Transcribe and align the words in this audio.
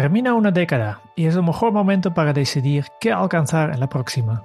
Termina 0.00 0.32
una 0.32 0.50
década 0.50 1.02
y 1.14 1.26
es 1.26 1.36
el 1.36 1.42
mejor 1.42 1.72
momento 1.72 2.14
para 2.14 2.32
decidir 2.32 2.86
qué 3.02 3.12
alcanzar 3.12 3.70
en 3.74 3.80
la 3.80 3.88
próxima. 3.90 4.44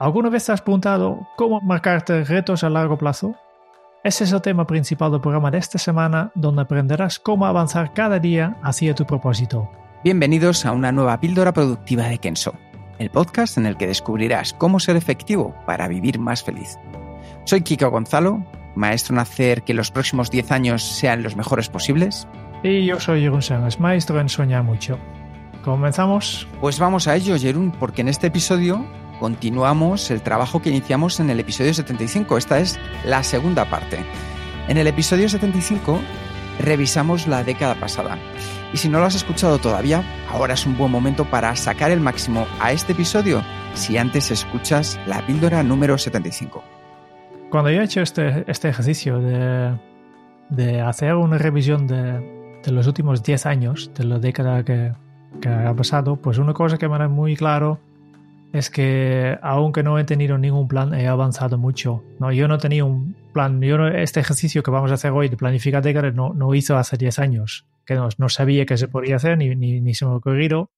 ¿Alguna 0.00 0.30
vez 0.30 0.46
te 0.46 0.50
has 0.50 0.62
preguntado 0.62 1.28
cómo 1.36 1.60
marcarte 1.60 2.24
retos 2.24 2.64
a 2.64 2.68
largo 2.68 2.98
plazo? 2.98 3.36
Ese 4.02 4.24
es 4.24 4.32
el 4.32 4.42
tema 4.42 4.66
principal 4.66 5.12
del 5.12 5.20
programa 5.20 5.52
de 5.52 5.58
esta 5.58 5.78
semana, 5.78 6.32
donde 6.34 6.62
aprenderás 6.62 7.20
cómo 7.20 7.46
avanzar 7.46 7.94
cada 7.94 8.18
día 8.18 8.56
hacia 8.64 8.96
tu 8.96 9.06
propósito. 9.06 9.70
Bienvenidos 10.02 10.66
a 10.66 10.72
una 10.72 10.90
nueva 10.90 11.20
píldora 11.20 11.52
productiva 11.52 12.08
de 12.08 12.18
Kenso, 12.18 12.52
el 12.98 13.10
podcast 13.10 13.58
en 13.58 13.66
el 13.66 13.76
que 13.76 13.86
descubrirás 13.86 14.54
cómo 14.54 14.80
ser 14.80 14.96
efectivo 14.96 15.54
para 15.66 15.86
vivir 15.86 16.18
más 16.18 16.42
feliz. 16.42 16.76
Soy 17.44 17.60
Kiko 17.60 17.90
Gonzalo, 17.90 18.44
maestro 18.74 19.14
en 19.14 19.20
hacer 19.20 19.62
que 19.62 19.72
los 19.74 19.92
próximos 19.92 20.32
10 20.32 20.50
años 20.50 20.82
sean 20.82 21.22
los 21.22 21.36
mejores 21.36 21.68
posibles. 21.68 22.26
Y 22.62 22.86
yo 22.86 22.98
soy 22.98 23.20
Jeroen 23.20 23.42
Sánchez, 23.42 23.78
maestro 23.78 24.20
en 24.20 24.28
soñar 24.28 24.64
mucho. 24.64 24.98
¿Comenzamos? 25.62 26.48
Pues 26.60 26.78
vamos 26.78 27.06
a 27.06 27.14
ello, 27.14 27.36
Jerún, 27.38 27.70
porque 27.70 28.00
en 28.00 28.08
este 28.08 28.28
episodio 28.28 28.84
continuamos 29.20 30.10
el 30.10 30.22
trabajo 30.22 30.60
que 30.60 30.70
iniciamos 30.70 31.20
en 31.20 31.30
el 31.30 31.38
episodio 31.38 31.72
75. 31.72 32.36
Esta 32.36 32.58
es 32.58 32.78
la 33.04 33.22
segunda 33.22 33.64
parte. 33.64 33.98
En 34.66 34.76
el 34.76 34.88
episodio 34.88 35.28
75 35.28 36.00
revisamos 36.60 37.28
la 37.28 37.44
década 37.44 37.76
pasada. 37.76 38.18
Y 38.72 38.76
si 38.76 38.88
no 38.88 38.98
lo 38.98 39.04
has 39.04 39.14
escuchado 39.14 39.58
todavía, 39.58 40.02
ahora 40.28 40.54
es 40.54 40.66
un 40.66 40.76
buen 40.76 40.90
momento 40.90 41.24
para 41.24 41.54
sacar 41.54 41.92
el 41.92 42.00
máximo 42.00 42.46
a 42.60 42.72
este 42.72 42.92
episodio 42.92 43.42
si 43.74 43.96
antes 43.96 44.32
escuchas 44.32 44.98
la 45.06 45.24
píldora 45.26 45.62
número 45.62 45.96
75. 45.96 46.64
Cuando 47.50 47.70
yo 47.70 47.80
he 47.80 47.84
hecho 47.84 48.00
este, 48.00 48.44
este 48.50 48.68
ejercicio 48.68 49.20
de, 49.20 49.78
de 50.50 50.80
hacer 50.80 51.14
una 51.14 51.38
revisión 51.38 51.86
de, 51.86 52.37
de 52.64 52.72
los 52.72 52.86
últimos 52.86 53.22
10 53.22 53.46
años, 53.46 53.90
de 53.94 54.04
la 54.04 54.18
década 54.18 54.64
que, 54.64 54.92
que 55.40 55.48
ha 55.48 55.74
pasado, 55.74 56.16
pues 56.16 56.38
una 56.38 56.52
cosa 56.54 56.78
que 56.78 56.88
me 56.88 56.96
era 56.96 57.08
muy 57.08 57.36
claro 57.36 57.78
es 58.52 58.70
que 58.70 59.38
aunque 59.42 59.82
no 59.82 59.98
he 59.98 60.04
tenido 60.04 60.38
ningún 60.38 60.68
plan, 60.68 60.94
he 60.94 61.06
avanzado 61.06 61.58
mucho. 61.58 62.02
No, 62.18 62.32
yo 62.32 62.48
no 62.48 62.58
tenía 62.58 62.84
un 62.84 63.14
plan, 63.32 63.60
yo 63.60 63.86
este 63.88 64.20
ejercicio 64.20 64.62
que 64.62 64.70
vamos 64.70 64.90
a 64.90 64.94
hacer 64.94 65.12
hoy 65.12 65.28
de 65.28 65.36
planificar 65.36 65.82
décadas 65.82 66.14
no, 66.14 66.32
no 66.32 66.54
hizo 66.54 66.76
hace 66.76 66.96
10 66.96 67.18
años, 67.18 67.66
que 67.84 67.94
no, 67.94 68.08
no 68.16 68.28
sabía 68.30 68.64
que 68.66 68.76
se 68.78 68.88
podía 68.88 69.16
hacer 69.16 69.36
ni, 69.36 69.54
ni, 69.54 69.80
ni 69.80 69.94
se 69.94 70.06
me 70.06 70.12
ocurrió. 70.12 70.70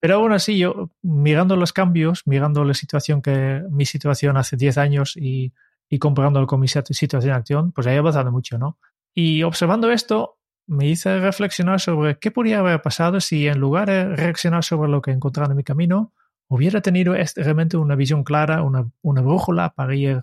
Pero 0.00 0.14
aún 0.16 0.32
así, 0.32 0.58
yo 0.58 0.90
mirando 1.02 1.56
los 1.56 1.72
cambios, 1.72 2.22
mirando 2.24 2.62
la 2.64 2.74
situación 2.74 3.20
que 3.20 3.62
mi 3.68 3.84
situación 3.84 4.36
hace 4.36 4.56
10 4.56 4.78
años 4.78 5.16
y, 5.16 5.52
y 5.88 5.98
comparándolo 5.98 6.46
con 6.46 6.60
mi 6.60 6.68
situ- 6.68 6.94
situación 6.94 7.34
acción, 7.34 7.72
pues 7.72 7.88
he 7.88 7.98
avanzado 7.98 8.30
mucho, 8.30 8.58
¿no? 8.58 8.78
Y 9.12 9.42
observando 9.42 9.90
esto, 9.90 10.37
me 10.68 10.86
hice 10.86 11.18
reflexionar 11.18 11.80
sobre 11.80 12.18
qué 12.18 12.30
podría 12.30 12.60
haber 12.60 12.80
pasado 12.82 13.20
si 13.20 13.48
en 13.48 13.58
lugar 13.58 13.88
de 13.88 14.14
reaccionar 14.14 14.62
sobre 14.62 14.90
lo 14.90 15.00
que 15.00 15.10
he 15.10 15.14
encontrado 15.14 15.50
en 15.50 15.56
mi 15.56 15.64
camino, 15.64 16.12
hubiera 16.46 16.82
tenido 16.82 17.14
realmente 17.36 17.76
una 17.76 17.96
visión 17.96 18.22
clara, 18.22 18.62
una, 18.62 18.88
una 19.02 19.22
brújula 19.22 19.74
para 19.74 19.94
ir 19.96 20.22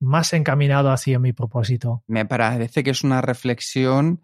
más 0.00 0.32
encaminado 0.32 0.90
hacia 0.90 1.18
mi 1.18 1.32
propósito. 1.32 2.04
Me 2.06 2.24
parece 2.24 2.82
que 2.82 2.90
es 2.90 3.02
una 3.02 3.20
reflexión 3.20 4.22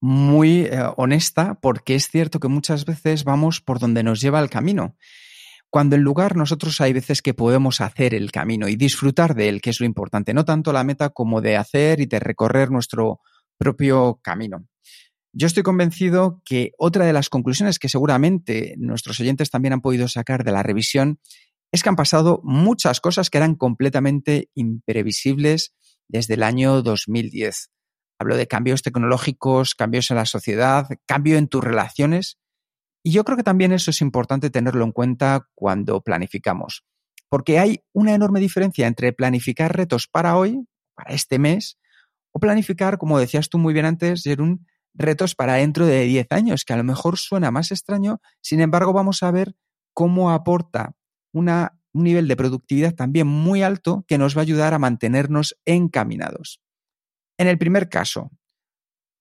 muy 0.00 0.60
eh, 0.62 0.84
honesta 0.96 1.58
porque 1.60 1.96
es 1.96 2.08
cierto 2.08 2.38
que 2.38 2.48
muchas 2.48 2.84
veces 2.84 3.24
vamos 3.24 3.60
por 3.60 3.80
donde 3.80 4.04
nos 4.04 4.20
lleva 4.20 4.40
el 4.40 4.48
camino. 4.48 4.96
Cuando 5.68 5.96
en 5.96 6.02
lugar 6.02 6.36
nosotros 6.36 6.80
hay 6.80 6.92
veces 6.92 7.20
que 7.20 7.34
podemos 7.34 7.80
hacer 7.80 8.14
el 8.14 8.30
camino 8.30 8.68
y 8.68 8.76
disfrutar 8.76 9.34
de 9.34 9.48
él, 9.48 9.60
que 9.60 9.70
es 9.70 9.80
lo 9.80 9.86
importante, 9.86 10.32
no 10.32 10.44
tanto 10.44 10.72
la 10.72 10.84
meta 10.84 11.10
como 11.10 11.42
de 11.42 11.56
hacer 11.56 12.00
y 12.00 12.06
de 12.06 12.20
recorrer 12.20 12.70
nuestro 12.70 13.20
propio 13.58 14.20
camino. 14.22 14.64
Yo 15.32 15.46
estoy 15.46 15.62
convencido 15.62 16.42
que 16.44 16.72
otra 16.78 17.04
de 17.04 17.12
las 17.12 17.28
conclusiones 17.28 17.78
que 17.78 17.88
seguramente 17.88 18.74
nuestros 18.78 19.20
oyentes 19.20 19.50
también 19.50 19.74
han 19.74 19.80
podido 19.80 20.08
sacar 20.08 20.42
de 20.44 20.52
la 20.52 20.62
revisión 20.62 21.20
es 21.70 21.82
que 21.82 21.90
han 21.90 21.96
pasado 21.96 22.40
muchas 22.44 23.00
cosas 23.00 23.28
que 23.28 23.38
eran 23.38 23.54
completamente 23.54 24.50
imprevisibles 24.54 25.74
desde 26.08 26.34
el 26.34 26.42
año 26.42 26.82
2010. 26.82 27.70
Hablo 28.18 28.36
de 28.36 28.48
cambios 28.48 28.82
tecnológicos, 28.82 29.74
cambios 29.74 30.10
en 30.10 30.16
la 30.16 30.24
sociedad, 30.24 30.88
cambio 31.06 31.36
en 31.36 31.46
tus 31.46 31.62
relaciones. 31.62 32.38
Y 33.04 33.12
yo 33.12 33.24
creo 33.24 33.36
que 33.36 33.44
también 33.44 33.72
eso 33.72 33.90
es 33.90 34.00
importante 34.00 34.50
tenerlo 34.50 34.84
en 34.84 34.92
cuenta 34.92 35.48
cuando 35.54 36.00
planificamos. 36.00 36.84
Porque 37.28 37.58
hay 37.58 37.84
una 37.92 38.14
enorme 38.14 38.40
diferencia 38.40 38.86
entre 38.86 39.12
planificar 39.12 39.76
retos 39.76 40.08
para 40.08 40.36
hoy, 40.36 40.66
para 40.94 41.14
este 41.14 41.38
mes, 41.38 41.78
o 42.32 42.40
planificar, 42.40 42.98
como 42.98 43.18
decías 43.18 43.50
tú 43.50 43.58
muy 43.58 43.74
bien 43.74 43.84
antes, 43.84 44.22
Jerún, 44.22 44.66
retos 44.98 45.34
para 45.34 45.54
dentro 45.54 45.86
de 45.86 46.04
10 46.04 46.26
años, 46.30 46.64
que 46.64 46.72
a 46.72 46.76
lo 46.76 46.84
mejor 46.84 47.18
suena 47.18 47.50
más 47.50 47.70
extraño, 47.70 48.20
sin 48.40 48.60
embargo 48.60 48.92
vamos 48.92 49.22
a 49.22 49.30
ver 49.30 49.54
cómo 49.94 50.30
aporta 50.30 50.94
un 51.32 51.50
nivel 51.92 52.28
de 52.28 52.36
productividad 52.36 52.94
también 52.94 53.26
muy 53.26 53.62
alto 53.62 54.04
que 54.06 54.18
nos 54.18 54.36
va 54.36 54.40
a 54.40 54.42
ayudar 54.42 54.74
a 54.74 54.78
mantenernos 54.78 55.56
encaminados. 55.64 56.60
En 57.38 57.46
el 57.46 57.58
primer 57.58 57.88
caso, 57.88 58.30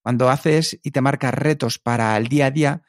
cuando 0.03 0.29
haces 0.29 0.79
y 0.83 0.91
te 0.91 1.01
marcas 1.01 1.33
retos 1.33 1.79
para 1.79 2.15
el 2.17 2.27
día 2.27 2.47
a 2.47 2.51
día, 2.51 2.81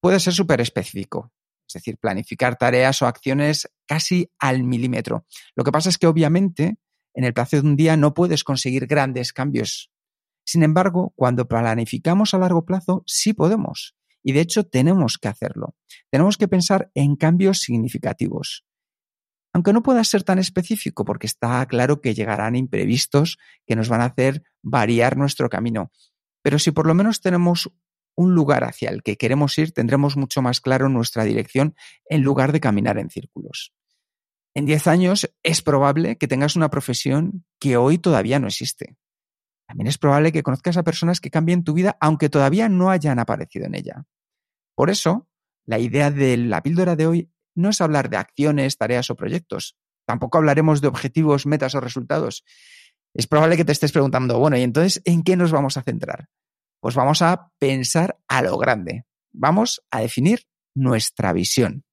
puede 0.00 0.20
ser 0.20 0.34
súper 0.34 0.60
específico, 0.60 1.32
es 1.66 1.74
decir, 1.74 1.96
planificar 1.98 2.56
tareas 2.56 3.00
o 3.02 3.06
acciones 3.06 3.68
casi 3.86 4.30
al 4.38 4.64
milímetro. 4.64 5.26
Lo 5.54 5.64
que 5.64 5.72
pasa 5.72 5.88
es 5.88 5.98
que 5.98 6.06
obviamente 6.06 6.76
en 7.14 7.24
el 7.24 7.32
plazo 7.32 7.56
de 7.56 7.68
un 7.68 7.76
día 7.76 7.96
no 7.96 8.14
puedes 8.14 8.44
conseguir 8.44 8.86
grandes 8.86 9.32
cambios. 9.32 9.90
Sin 10.46 10.62
embargo, 10.62 11.12
cuando 11.16 11.48
planificamos 11.48 12.32
a 12.32 12.38
largo 12.38 12.64
plazo, 12.64 13.02
sí 13.04 13.32
podemos. 13.32 13.96
Y 14.22 14.32
de 14.32 14.40
hecho 14.40 14.64
tenemos 14.64 15.18
que 15.18 15.28
hacerlo. 15.28 15.74
Tenemos 16.10 16.36
que 16.38 16.46
pensar 16.46 16.90
en 16.94 17.16
cambios 17.16 17.58
significativos. 17.58 18.64
Aunque 19.52 19.72
no 19.72 19.82
pueda 19.82 20.04
ser 20.04 20.22
tan 20.22 20.38
específico 20.38 21.04
porque 21.04 21.26
está 21.26 21.66
claro 21.66 22.00
que 22.00 22.14
llegarán 22.14 22.54
imprevistos 22.54 23.38
que 23.66 23.74
nos 23.74 23.88
van 23.88 24.02
a 24.02 24.06
hacer 24.06 24.44
variar 24.62 25.16
nuestro 25.16 25.48
camino. 25.48 25.90
Pero 26.42 26.58
si 26.60 26.70
por 26.70 26.86
lo 26.86 26.94
menos 26.94 27.20
tenemos 27.20 27.72
un 28.14 28.34
lugar 28.34 28.64
hacia 28.64 28.90
el 28.90 29.02
que 29.02 29.16
queremos 29.16 29.58
ir, 29.58 29.72
tendremos 29.72 30.16
mucho 30.16 30.42
más 30.42 30.60
claro 30.60 30.88
nuestra 30.88 31.24
dirección 31.24 31.74
en 32.08 32.22
lugar 32.22 32.52
de 32.52 32.60
caminar 32.60 32.98
en 32.98 33.10
círculos. 33.10 33.72
En 34.54 34.64
10 34.64 34.86
años 34.86 35.30
es 35.42 35.60
probable 35.60 36.18
que 36.18 36.28
tengas 36.28 36.54
una 36.54 36.70
profesión 36.70 37.44
que 37.58 37.76
hoy 37.76 37.98
todavía 37.98 38.38
no 38.38 38.46
existe. 38.46 38.96
También 39.66 39.88
es 39.88 39.98
probable 39.98 40.32
que 40.32 40.42
conozcas 40.42 40.76
a 40.76 40.84
personas 40.84 41.20
que 41.20 41.30
cambien 41.30 41.64
tu 41.64 41.74
vida 41.74 41.96
aunque 42.00 42.28
todavía 42.28 42.68
no 42.68 42.90
hayan 42.90 43.18
aparecido 43.18 43.66
en 43.66 43.74
ella. 43.74 44.04
Por 44.74 44.90
eso, 44.90 45.28
la 45.64 45.78
idea 45.78 46.10
de 46.10 46.36
la 46.36 46.62
píldora 46.62 46.96
de 46.96 47.06
hoy 47.06 47.30
no 47.54 47.70
es 47.70 47.80
hablar 47.80 48.10
de 48.10 48.18
acciones, 48.18 48.76
tareas 48.76 49.10
o 49.10 49.16
proyectos. 49.16 49.76
Tampoco 50.06 50.38
hablaremos 50.38 50.80
de 50.80 50.88
objetivos, 50.88 51.46
metas 51.46 51.74
o 51.74 51.80
resultados. 51.80 52.44
Es 53.14 53.26
probable 53.26 53.56
que 53.56 53.64
te 53.64 53.72
estés 53.72 53.92
preguntando, 53.92 54.38
bueno, 54.38 54.56
¿y 54.56 54.62
entonces 54.62 55.02
en 55.04 55.22
qué 55.22 55.36
nos 55.36 55.50
vamos 55.50 55.76
a 55.76 55.82
centrar? 55.82 56.28
Pues 56.80 56.94
vamos 56.94 57.22
a 57.22 57.50
pensar 57.58 58.18
a 58.28 58.42
lo 58.42 58.58
grande. 58.58 59.06
Vamos 59.32 59.82
a 59.90 60.00
definir 60.00 60.42
nuestra 60.74 61.32
visión. 61.32 61.85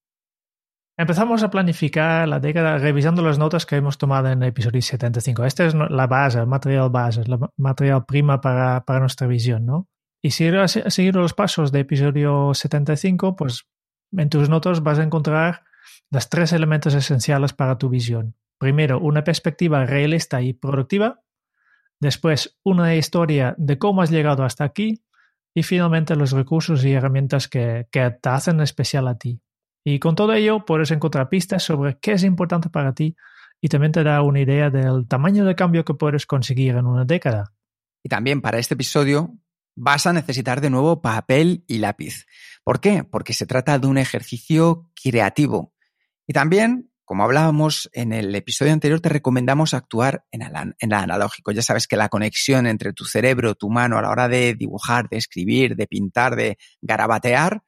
Empezamos 0.95 1.41
a 1.41 1.49
planificar 1.49 2.27
la 2.27 2.39
década 2.39 2.77
revisando 2.77 3.23
las 3.23 3.39
notas 3.39 3.65
que 3.65 3.77
hemos 3.77 3.97
tomado 3.97 4.29
en 4.29 4.43
el 4.43 4.49
episodio 4.49 4.79
75. 4.79 5.43
Esta 5.43 5.65
es 5.65 5.73
la 5.73 6.05
base, 6.05 6.39
el 6.39 6.45
material 6.45 6.91
base, 6.91 7.21
el 7.21 7.39
material 7.57 8.05
prima 8.05 8.39
para, 8.41 8.85
para 8.85 8.99
nuestra 8.99 9.25
visión, 9.25 9.65
¿no? 9.65 9.87
Y 10.21 10.31
si 10.31 10.47
has 10.47 10.71
seguido 10.71 11.19
los 11.19 11.33
pasos 11.33 11.71
de 11.71 11.79
episodio 11.79 12.53
75, 12.53 13.35
pues 13.35 13.65
en 14.11 14.29
tus 14.29 14.49
notas 14.49 14.83
vas 14.83 14.99
a 14.99 15.03
encontrar 15.03 15.63
los 16.11 16.29
tres 16.29 16.53
elementos 16.53 16.93
esenciales 16.93 17.53
para 17.53 17.79
tu 17.79 17.89
visión. 17.89 18.35
Primero, 18.59 18.99
una 18.99 19.23
perspectiva 19.23 19.85
realista 19.85 20.43
y 20.43 20.53
productiva. 20.53 21.21
Después, 21.99 22.59
una 22.63 22.95
historia 22.95 23.55
de 23.57 23.79
cómo 23.79 24.03
has 24.03 24.11
llegado 24.11 24.43
hasta 24.43 24.63
aquí. 24.63 25.03
Y 25.55 25.63
finalmente, 25.63 26.15
los 26.15 26.31
recursos 26.31 26.85
y 26.85 26.93
herramientas 26.93 27.47
que, 27.47 27.87
que 27.91 28.11
te 28.11 28.29
hacen 28.29 28.61
especial 28.61 29.07
a 29.07 29.17
ti. 29.17 29.41
Y 29.83 29.99
con 29.99 30.15
todo 30.15 30.33
ello 30.33 30.65
puedes 30.65 30.91
encontrar 30.91 31.29
pistas 31.29 31.63
sobre 31.63 31.97
qué 31.99 32.13
es 32.13 32.23
importante 32.23 32.69
para 32.69 32.93
ti 32.93 33.15
y 33.59 33.69
también 33.69 33.91
te 33.91 34.03
da 34.03 34.21
una 34.21 34.41
idea 34.41 34.69
del 34.69 35.07
tamaño 35.07 35.45
de 35.45 35.55
cambio 35.55 35.85
que 35.85 35.93
puedes 35.93 36.25
conseguir 36.25 36.75
en 36.75 36.85
una 36.85 37.05
década. 37.05 37.53
Y 38.03 38.09
también 38.09 38.41
para 38.41 38.59
este 38.59 38.73
episodio 38.73 39.37
vas 39.75 40.05
a 40.05 40.13
necesitar 40.13 40.61
de 40.61 40.69
nuevo 40.69 41.01
papel 41.01 41.63
y 41.67 41.79
lápiz. 41.79 42.25
¿Por 42.63 42.79
qué? 42.79 43.03
Porque 43.03 43.33
se 43.33 43.45
trata 43.45 43.79
de 43.79 43.87
un 43.87 43.97
ejercicio 43.97 44.89
creativo. 45.01 45.73
Y 46.27 46.33
también, 46.33 46.91
como 47.05 47.23
hablábamos 47.23 47.89
en 47.93 48.13
el 48.13 48.33
episodio 48.35 48.73
anterior, 48.73 49.01
te 49.01 49.09
recomendamos 49.09 49.73
actuar 49.73 50.25
en 50.31 50.41
el, 50.41 50.93
analógico. 50.93 51.51
Ya 51.51 51.61
sabes 51.61 51.87
que 51.87 51.97
la 51.97 52.09
conexión 52.09 52.67
entre 52.67 52.93
tu 52.93 53.05
cerebro, 53.05 53.55
tu 53.55 53.69
mano 53.69 53.97
a 53.97 54.01
la 54.01 54.09
hora 54.09 54.27
de 54.27 54.55
dibujar, 54.55 55.09
de 55.09 55.17
escribir, 55.17 55.75
de 55.75 55.87
pintar, 55.87 56.35
de 56.35 56.57
garabatear, 56.81 57.63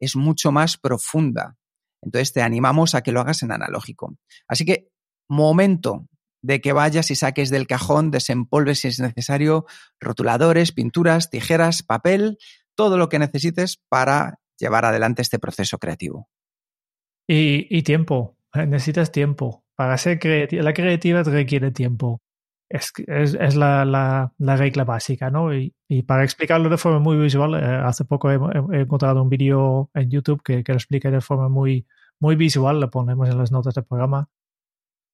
es 0.00 0.16
mucho 0.16 0.52
más 0.52 0.76
profunda. 0.76 1.56
Entonces 2.02 2.32
te 2.32 2.42
animamos 2.42 2.94
a 2.94 3.02
que 3.02 3.12
lo 3.12 3.20
hagas 3.20 3.42
en 3.42 3.52
analógico. 3.52 4.16
Así 4.48 4.64
que, 4.64 4.88
momento 5.28 6.08
de 6.42 6.60
que 6.60 6.72
vayas 6.72 7.10
y 7.10 7.16
saques 7.16 7.50
del 7.50 7.66
cajón, 7.66 8.10
desempolves 8.10 8.80
si 8.80 8.88
es 8.88 9.00
necesario, 9.00 9.66
rotuladores, 9.98 10.72
pinturas, 10.72 11.30
tijeras, 11.30 11.82
papel, 11.82 12.38
todo 12.76 12.98
lo 12.98 13.08
que 13.08 13.18
necesites 13.18 13.82
para 13.88 14.38
llevar 14.58 14.84
adelante 14.84 15.22
este 15.22 15.38
proceso 15.38 15.78
creativo. 15.78 16.28
Y, 17.28 17.82
tiempo, 17.82 18.36
eh, 18.54 18.66
necesitas 18.66 19.10
tiempo. 19.10 19.64
Para 19.74 19.98
ser 19.98 20.18
creativa, 20.20 20.62
la 20.62 20.72
creatividad 20.72 21.26
requiere 21.26 21.72
tiempo. 21.72 22.20
Es, 22.68 22.92
es, 23.06 23.54
la, 23.54 23.84
la, 23.84 24.56
regla 24.56 24.84
básica, 24.84 25.30
¿no? 25.30 25.54
Y, 25.54 25.72
para 26.06 26.24
explicarlo 26.24 26.68
de 26.68 26.78
forma 26.78 26.98
muy 26.98 27.16
visual, 27.16 27.54
eh, 27.54 27.64
hace 27.64 28.04
poco 28.04 28.30
he, 28.30 28.80
encontrado 28.80 29.22
un 29.22 29.28
vídeo 29.28 29.90
en 29.94 30.10
YouTube 30.10 30.42
que, 30.42 30.64
que, 30.64 30.72
lo 30.72 30.78
explica 30.78 31.10
de 31.10 31.20
forma 31.20 31.48
muy, 31.48 31.86
muy 32.18 32.34
visual, 32.34 32.80
lo 32.80 32.90
ponemos 32.90 33.28
en 33.28 33.38
las 33.38 33.52
notas 33.52 33.74
del 33.74 33.84
programa. 33.84 34.28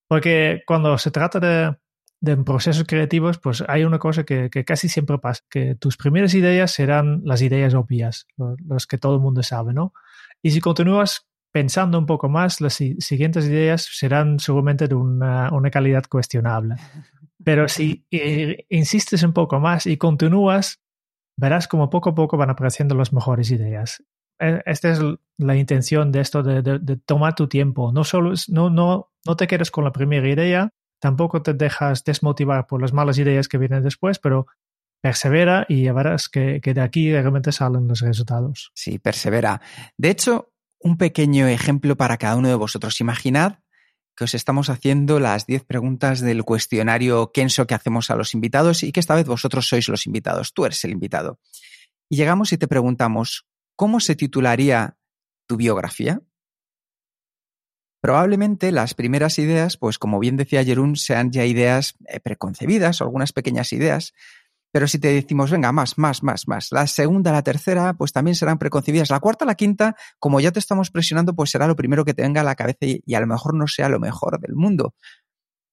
Porque 0.09 0.63
cuando 0.67 0.97
se 0.97 1.11
trata 1.11 1.41
de, 1.41 1.77
de 2.23 2.37
procesos 2.37 2.85
creativos, 2.87 3.39
pues 3.39 3.65
hay 3.67 3.83
una 3.83 3.99
cosa 3.99 4.23
que, 4.23 4.49
casi 4.65 4.89
siempre 4.89 5.19
pasa, 5.19 5.43
que 5.51 5.75
tus 5.75 5.97
primeras 5.97 6.35
ideas 6.35 6.71
serán 6.71 7.21
las 7.25 7.43
ideas 7.43 7.75
obvias, 7.75 8.29
las 8.69 8.87
que 8.87 8.97
todo 8.97 9.17
el 9.17 9.21
mundo 9.21 9.43
sabe, 9.43 9.75
¿no? 9.75 9.93
Y 10.41 10.53
si 10.53 10.61
continúas 10.61 11.27
pensando 11.51 11.99
un 11.99 12.07
poco 12.07 12.29
más, 12.29 12.61
las 12.61 12.75
siguientes 12.75 13.47
ideas 13.47 13.89
serán 13.91 14.39
seguramente 14.39 14.87
de 14.87 14.95
una, 14.95 15.51
calidad 15.73 16.05
cuestionable. 16.09 16.77
Pero 17.45 17.69
si 17.69 18.05
eh, 18.11 18.67
insistes 18.69 19.23
un 19.23 19.33
poco 19.33 19.61
más 19.61 19.87
y 19.87 19.97
continúas, 19.97 20.81
verás 21.37 21.69
como 21.69 21.91
poco 21.91 22.11
a 22.11 22.15
poco 22.15 22.37
van 22.37 22.51
apareciendo 22.51 22.95
las 22.95 23.13
mejores 23.13 23.51
ideas. 23.51 24.03
E, 24.39 24.63
esta 24.67 24.91
es 24.91 25.01
la 25.39 25.57
intención 25.57 26.13
de 26.13 26.21
esto, 26.21 26.43
de, 26.43 26.97
tomar 27.05 27.35
tu 27.35 27.49
tiempo. 27.49 27.93
No, 27.93 28.05
solo, 28.05 28.35
no, 28.49 28.71
no, 28.71 29.13
no 29.27 29.37
te 29.37 29.47
quedes 29.47 29.71
con 29.71 29.85
la 29.85 29.93
primera 29.93 30.29
idea, 30.29 30.71
tampoco 31.01 31.43
te 31.43 31.55
dejas 31.55 32.05
desmotivar 32.05 32.67
por 32.67 32.81
las 32.81 32.93
malas 32.93 33.19
ideas 33.19 33.49
que 33.49 33.59
vienen 33.59 33.83
después, 33.83 34.19
pero 34.19 34.47
persevera 35.03 35.67
y 35.69 35.91
verás 35.91 36.29
que, 36.29 36.61
de 36.61 36.81
aquí 36.81 37.11
realmente 37.11 37.51
salen 37.51 37.89
los 37.89 38.01
resultados. 38.01 38.71
Sí, 38.75 38.99
persevera. 38.99 39.61
De 39.99 40.11
hecho, 40.11 40.53
un 40.79 40.97
pequeño 40.97 41.49
ejemplo 41.49 41.97
para 41.97 42.17
cada 42.19 42.37
uno 42.37 42.49
de 42.49 42.55
vosotros. 42.55 43.01
Imaginad 43.01 43.59
que 44.17 44.25
os 44.25 44.35
estamos 44.35 44.69
haciendo 44.71 45.19
las 45.21 45.47
10 45.47 45.65
preguntas 45.65 46.21
del 46.21 46.45
cuestionario 46.45 47.33
Kenso 47.33 47.67
que 47.67 47.75
hacemos 47.75 48.11
a 48.11 48.17
los 48.17 48.35
invitados 48.35 48.83
y 48.83 48.93
que 48.93 49.01
esta 49.01 49.15
vez 49.15 49.27
vosotros 49.27 49.67
sois 49.67 49.89
los 49.89 50.07
invitados, 50.07 50.53
tú 50.53 50.65
eres 50.65 50.85
el 50.85 50.93
invitado. 50.93 51.39
Y 52.09 52.17
llegamos 52.17 52.53
y 52.53 52.59
te 52.59 52.69
preguntamos, 52.69 53.47
¿cómo 53.77 54.01
se 54.01 54.15
titularía 54.17 54.97
tu 55.47 55.57
biografía? 55.57 56.21
Probablemente 58.03 58.73
las 58.73 58.95
primeras 58.95 59.39
ideas, 59.39 59.77
pues 59.77 59.97
como 59.99 60.19
bien 60.19 60.37
decía 60.37 60.65
Jerún, 60.65 60.97
sean 60.97 61.31
ya 61.31 61.47
ideas 61.47 61.95
eh, 62.09 62.19
preconcebidas 62.19 63.01
o 63.01 63.05
algunas 63.05 63.33
pequeñas 63.33 63.73
ideas, 63.73 64.13
pero 64.73 64.89
si 64.89 64.99
te 64.99 65.09
decimos, 65.09 65.51
venga, 65.51 65.71
más, 65.71 65.99
más, 65.99 66.23
más, 66.23 66.49
más, 66.49 66.73
la 66.73 66.87
segunda, 66.87 67.31
la 67.31 67.43
tercera, 67.43 67.93
pues 67.93 68.11
también 68.11 68.35
serán 68.35 68.59
preconcebidas. 68.59 69.11
La 69.11 69.21
cuarta, 69.21 69.45
la 69.45 69.55
quinta, 69.55 69.95
como 70.19 70.41
ya 70.41 70.51
te 70.51 70.59
estamos 70.59 70.91
presionando, 70.91 71.35
pues 71.35 71.51
será 71.51 71.67
lo 71.67 71.77
primero 71.77 72.07
que 72.07 72.15
te 72.15 72.23
venga 72.23 72.41
a 72.41 72.45
la 72.45 72.55
cabeza 72.55 72.79
y, 72.81 73.15
a 73.15 73.21
lo 73.21 73.27
mejor 73.27 73.55
no 73.55 73.67
sea 73.67 73.91
lo 73.91 74.01
mejor 74.01 74.41
del 74.41 74.55
mundo. 74.55 74.95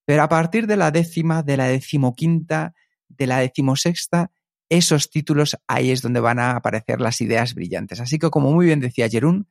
Pero 0.05 0.21
a 0.21 0.27
partir 0.27 0.67
de 0.67 0.75
la 0.75 0.91
décima, 0.91 1.43
de 1.43 1.55
la 1.55 1.65
decimoquinta, 1.65 2.73
de 3.07 3.25
la 3.25 3.39
decimosexta, 3.39 4.31
esos 4.67 5.09
títulos 5.09 5.57
ahí 5.65 5.91
es 5.91 6.01
donde 6.01 6.19
van 6.19 6.39
a 6.39 6.57
aparecer 6.57 6.99
las 6.99 7.21
ideas 7.21 7.55
brillantes. 7.55 8.01
Así 8.01 8.19
que, 8.19 8.29
como 8.29 8.51
muy 8.51 8.65
bien 8.65 8.81
decía 8.81 9.07
Jerún, 9.07 9.47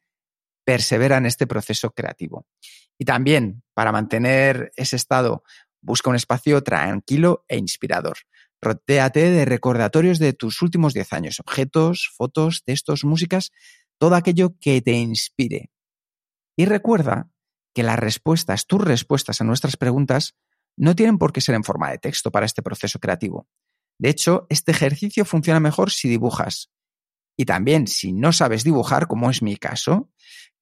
persevera 0.65 1.17
en 1.17 1.25
este 1.25 1.47
proceso 1.47 1.91
creativo. 1.93 2.47
Y 2.99 3.06
también, 3.06 3.62
para 3.73 3.93
mantener 3.93 4.73
ese 4.77 4.97
estado, 4.97 5.43
busca 5.81 6.11
un 6.11 6.17
espacio 6.17 6.62
tranquilo 6.62 7.47
e 7.49 7.56
inspirador. 7.56 8.19
Rotéate 8.60 9.31
de 9.31 9.44
recordatorios 9.44 10.19
de 10.19 10.32
tus 10.32 10.62
últimos 10.62 10.94
10 10.94 11.12
años, 11.12 11.40
objetos, 11.40 12.10
fotos, 12.16 12.64
textos, 12.64 13.05
músicas, 13.05 13.52
todo 13.99 14.14
aquello 14.14 14.56
que 14.60 14.81
te 14.82 14.93
inspire. 14.93 15.70
Y 16.56 16.64
recuerda 16.64 17.31
que 17.75 17.82
las 17.82 17.99
respuestas, 17.99 18.66
tus 18.66 18.82
respuestas 18.82 19.40
a 19.40 19.44
nuestras 19.44 19.76
preguntas, 19.76 20.37
no 20.76 20.96
tienen 20.96 21.19
por 21.19 21.32
qué 21.32 21.40
ser 21.40 21.55
en 21.55 21.64
forma 21.64 21.90
de 21.90 21.99
texto 21.99 22.31
para 22.31 22.46
este 22.46 22.62
proceso 22.62 22.99
creativo. 22.99 23.49
De 23.99 24.08
hecho, 24.08 24.46
este 24.49 24.72
ejercicio 24.72 25.25
funciona 25.25 25.61
mejor 25.61 25.90
si 25.90 26.08
dibujas. 26.08 26.70
Y 27.37 27.44
también, 27.44 27.87
si 27.87 28.12
no 28.12 28.32
sabes 28.32 28.64
dibujar, 28.64 29.06
como 29.06 29.31
es 29.31 29.43
mi 29.43 29.56
caso, 29.56 30.11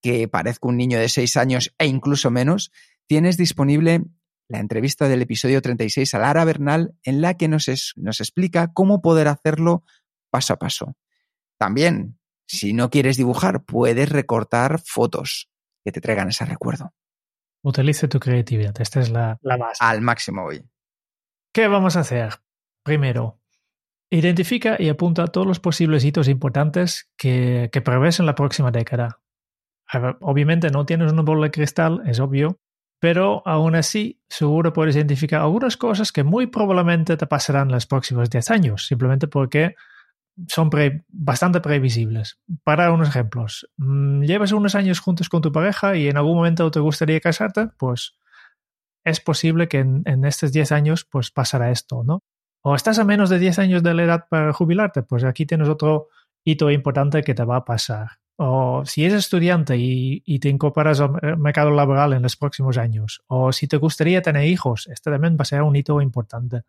que 0.03 0.29
parezco 0.29 0.69
un 0.69 0.77
niño 0.77 0.99
de 0.99 1.09
6 1.09 1.37
años 1.37 1.75
e 1.79 1.87
incluso 1.87 2.31
menos, 2.31 2.71
tienes 3.07 3.37
disponible 3.37 4.05
la 4.49 4.59
entrevista 4.59 5.09
del 5.09 5.23
episodio 5.23 5.61
36 5.61 6.15
a 6.15 6.19
Lara 6.19 6.45
Bernal 6.45 6.95
en 7.03 7.21
la 7.21 7.35
que 7.35 7.49
nos, 7.49 7.95
nos 7.97 8.21
explica 8.21 8.73
cómo 8.73 9.03
poder 9.03 9.29
hacerlo 9.29 9.85
paso 10.31 10.55
a 10.55 10.59
paso. 10.59 10.97
También, 11.59 12.19
si 12.47 12.73
no 12.73 12.91
quieres 12.91 13.17
dibujar, 13.17 13.65
puedes 13.65 14.09
recortar 14.09 14.81
fotos 14.85 15.49
que 15.85 15.93
te 15.93 16.01
traigan 16.01 16.29
ese 16.29 16.45
recuerdo. 16.45 16.95
Utilice 17.63 18.09
tu 18.09 18.21
creatividad, 18.21 18.81
esta 18.81 19.01
es 19.01 19.11
la, 19.11 19.39
la 19.43 19.57
base. 19.57 19.85
Al 19.85 20.01
máximo 20.01 20.45
hoy. 20.45 20.63
¿Qué 21.53 21.67
vamos 21.69 21.97
a 21.97 22.01
hacer? 22.01 22.35
Primero, 22.85 23.41
identifica 24.11 24.77
y 24.79 24.89
apunta 24.89 25.27
todos 25.27 25.47
los 25.47 25.59
posibles 25.59 26.05
hitos 26.05 26.29
importantes 26.29 27.11
que, 27.17 27.71
que 27.73 27.81
prevés 27.81 28.21
en 28.21 28.27
la 28.27 28.35
próxima 28.35 28.71
década 28.71 29.21
obviamente 30.21 30.71
no 30.71 30.87
tienes 30.87 31.13
una 31.13 31.23
bola 31.23 31.47
de 31.47 31.51
cristal, 31.51 32.03
es 32.07 32.21
obvio, 32.21 32.59
pero 32.99 33.43
aún 33.47 33.75
así 33.75 34.21
seguro 34.29 34.73
puedes 34.73 34.97
identificar 34.97 35.41
algunas 35.41 35.77
cosas 35.77 36.13
que 36.13 36.25
muy 36.25 36.47
probablemente 36.47 37.17
te 37.17 37.27
pasarán 37.27 37.69
en 37.69 37.75
los 37.75 37.87
próximos 37.87 38.31
10 38.31 38.51
años, 38.51 38.87
simplemente 38.87 39.29
porque 39.29 39.75
son 40.49 40.71
bastante 41.09 41.61
previsibles. 41.61 42.39
Para 42.63 42.93
unos 42.93 43.09
ejemplos, 43.09 43.69
mm, 43.77 44.23
llevas 44.23 44.53
unos 44.53 44.75
años 44.75 45.01
juntos 45.01 45.29
con 45.29 45.43
tu 45.43 45.53
pareja 45.53 45.97
y 45.97 46.09
en 46.09 46.17
algún 46.17 46.37
momento 46.37 46.71
te 46.71 46.81
gustaría 46.81 47.21
casarte, 47.21 47.69
pues 47.79 48.19
es 49.05 49.21
posible 49.21 49.69
que 49.69 49.79
en, 49.79 50.03
en 50.05 50.25
estos 50.25 50.53
10 50.53 50.73
años 50.73 51.05
pues 51.05 51.31
pasará 51.31 51.71
esto, 51.71 52.03
¿no? 52.05 52.23
O 52.63 52.75
estás 52.75 52.99
a 52.99 53.05
menos 53.05 53.31
de 53.31 53.39
10 53.39 53.59
años 53.61 53.83
de 53.83 53.95
la 53.95 54.03
edad 54.03 54.25
para 54.29 54.53
jubilarte, 54.53 55.03
pues 55.03 55.23
aquí 55.25 55.47
tienes 55.47 55.69
otro 55.69 56.09
hito 56.45 56.71
importante 56.71 57.23
que 57.23 57.35
te 57.35 57.45
va 57.45 57.57
a 57.57 57.65
pasar. 57.65 58.09
O 58.39 58.85
si 58.85 59.05
eres 59.05 59.21
estudiante 59.21 59.77
y, 59.79 60.39
te 60.41 60.51
incorporas 60.51 61.01
al 61.01 61.39
mercado 61.39 61.71
laboral 61.71 62.13
en 62.13 62.23
los 62.23 62.37
próximos 62.37 62.77
años. 62.77 63.23
O 63.29 63.51
si 63.53 63.67
te 63.67 63.79
gustaría 63.79 64.21
tener 64.21 64.45
hijos, 64.45 64.89
este 64.93 65.11
también 65.11 65.37
va 65.37 65.43
a 65.43 65.47
ser 65.47 65.63
un 65.63 65.75
hito 65.75 66.03
importante. 66.03 66.63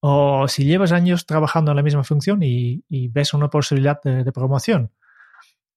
O 0.00 0.46
si 0.46 0.64
llevas 0.64 0.92
años 0.92 1.26
trabajando 1.26 1.72
en 1.72 1.76
la 1.76 1.82
misma 1.82 2.04
función 2.04 2.40
y, 2.42 2.84
ves 3.08 3.34
una 3.34 3.50
posibilidad 3.50 4.00
de, 4.02 4.30
promoción. 4.32 4.92